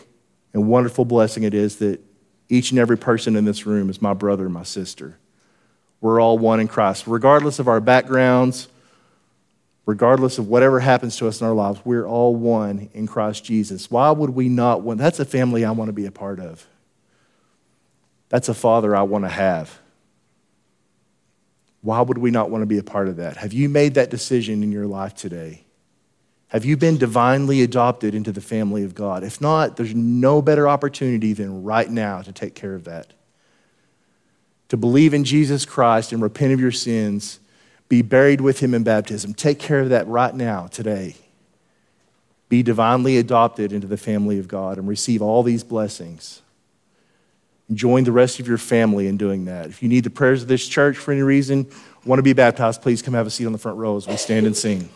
and 0.52 0.68
wonderful 0.68 1.04
blessing 1.04 1.42
it 1.42 1.54
is 1.54 1.76
that 1.76 2.00
each 2.48 2.70
and 2.70 2.78
every 2.78 2.96
person 2.96 3.36
in 3.36 3.44
this 3.44 3.66
room 3.66 3.90
is 3.90 4.00
my 4.00 4.14
brother 4.14 4.44
and 4.44 4.54
my 4.54 4.62
sister. 4.62 5.18
We're 6.00 6.20
all 6.20 6.38
one 6.38 6.60
in 6.60 6.68
Christ. 6.68 7.06
Regardless 7.06 7.58
of 7.58 7.68
our 7.68 7.80
backgrounds, 7.80 8.68
regardless 9.84 10.38
of 10.38 10.48
whatever 10.48 10.80
happens 10.80 11.16
to 11.16 11.28
us 11.28 11.40
in 11.40 11.46
our 11.46 11.52
lives, 11.52 11.80
we're 11.84 12.06
all 12.06 12.34
one 12.34 12.88
in 12.94 13.06
Christ 13.06 13.44
Jesus. 13.44 13.90
Why 13.90 14.10
would 14.10 14.30
we 14.30 14.48
not 14.48 14.82
want? 14.82 14.98
That's 14.98 15.20
a 15.20 15.24
family 15.24 15.64
I 15.64 15.72
want 15.72 15.88
to 15.88 15.92
be 15.92 16.06
a 16.06 16.12
part 16.12 16.40
of. 16.40 16.66
That's 18.28 18.48
a 18.48 18.54
father 18.54 18.94
I 18.94 19.02
want 19.02 19.24
to 19.24 19.30
have. 19.30 19.78
Why 21.80 22.00
would 22.00 22.18
we 22.18 22.30
not 22.30 22.50
want 22.50 22.62
to 22.62 22.66
be 22.66 22.78
a 22.78 22.82
part 22.82 23.08
of 23.08 23.16
that? 23.16 23.36
Have 23.38 23.52
you 23.52 23.68
made 23.68 23.94
that 23.94 24.10
decision 24.10 24.62
in 24.62 24.72
your 24.72 24.86
life 24.86 25.14
today? 25.14 25.64
Have 26.48 26.64
you 26.64 26.76
been 26.76 26.96
divinely 26.96 27.62
adopted 27.62 28.14
into 28.14 28.32
the 28.32 28.40
family 28.40 28.84
of 28.84 28.94
God? 28.94 29.22
If 29.22 29.40
not, 29.40 29.76
there's 29.76 29.94
no 29.94 30.40
better 30.40 30.68
opportunity 30.68 31.32
than 31.32 31.62
right 31.62 31.90
now 31.90 32.22
to 32.22 32.32
take 32.32 32.54
care 32.54 32.74
of 32.74 32.84
that. 32.84 33.12
To 34.70 34.76
believe 34.76 35.14
in 35.14 35.24
Jesus 35.24 35.64
Christ 35.64 36.12
and 36.12 36.22
repent 36.22 36.52
of 36.52 36.60
your 36.60 36.72
sins, 36.72 37.40
be 37.88 38.02
buried 38.02 38.40
with 38.40 38.60
him 38.60 38.74
in 38.74 38.82
baptism. 38.82 39.34
Take 39.34 39.58
care 39.58 39.80
of 39.80 39.90
that 39.90 40.06
right 40.06 40.34
now, 40.34 40.66
today. 40.66 41.16
Be 42.48 42.62
divinely 42.62 43.18
adopted 43.18 43.72
into 43.72 43.86
the 43.86 43.96
family 43.96 44.38
of 44.38 44.48
God 44.48 44.78
and 44.78 44.88
receive 44.88 45.20
all 45.20 45.42
these 45.42 45.64
blessings 45.64 46.42
join 47.72 48.04
the 48.04 48.12
rest 48.12 48.40
of 48.40 48.48
your 48.48 48.58
family 48.58 49.06
in 49.06 49.16
doing 49.16 49.44
that. 49.46 49.66
If 49.66 49.82
you 49.82 49.88
need 49.88 50.04
the 50.04 50.10
prayers 50.10 50.42
of 50.42 50.48
this 50.48 50.66
church 50.66 50.96
for 50.96 51.12
any 51.12 51.22
reason, 51.22 51.66
want 52.04 52.18
to 52.18 52.22
be 52.22 52.32
baptized, 52.32 52.82
please 52.82 53.02
come 53.02 53.14
have 53.14 53.26
a 53.26 53.30
seat 53.30 53.46
on 53.46 53.52
the 53.52 53.58
front 53.58 53.78
row 53.78 53.96
as 53.96 54.06
we 54.06 54.16
stand 54.16 54.46
and 54.46 54.56
sing. 54.56 54.88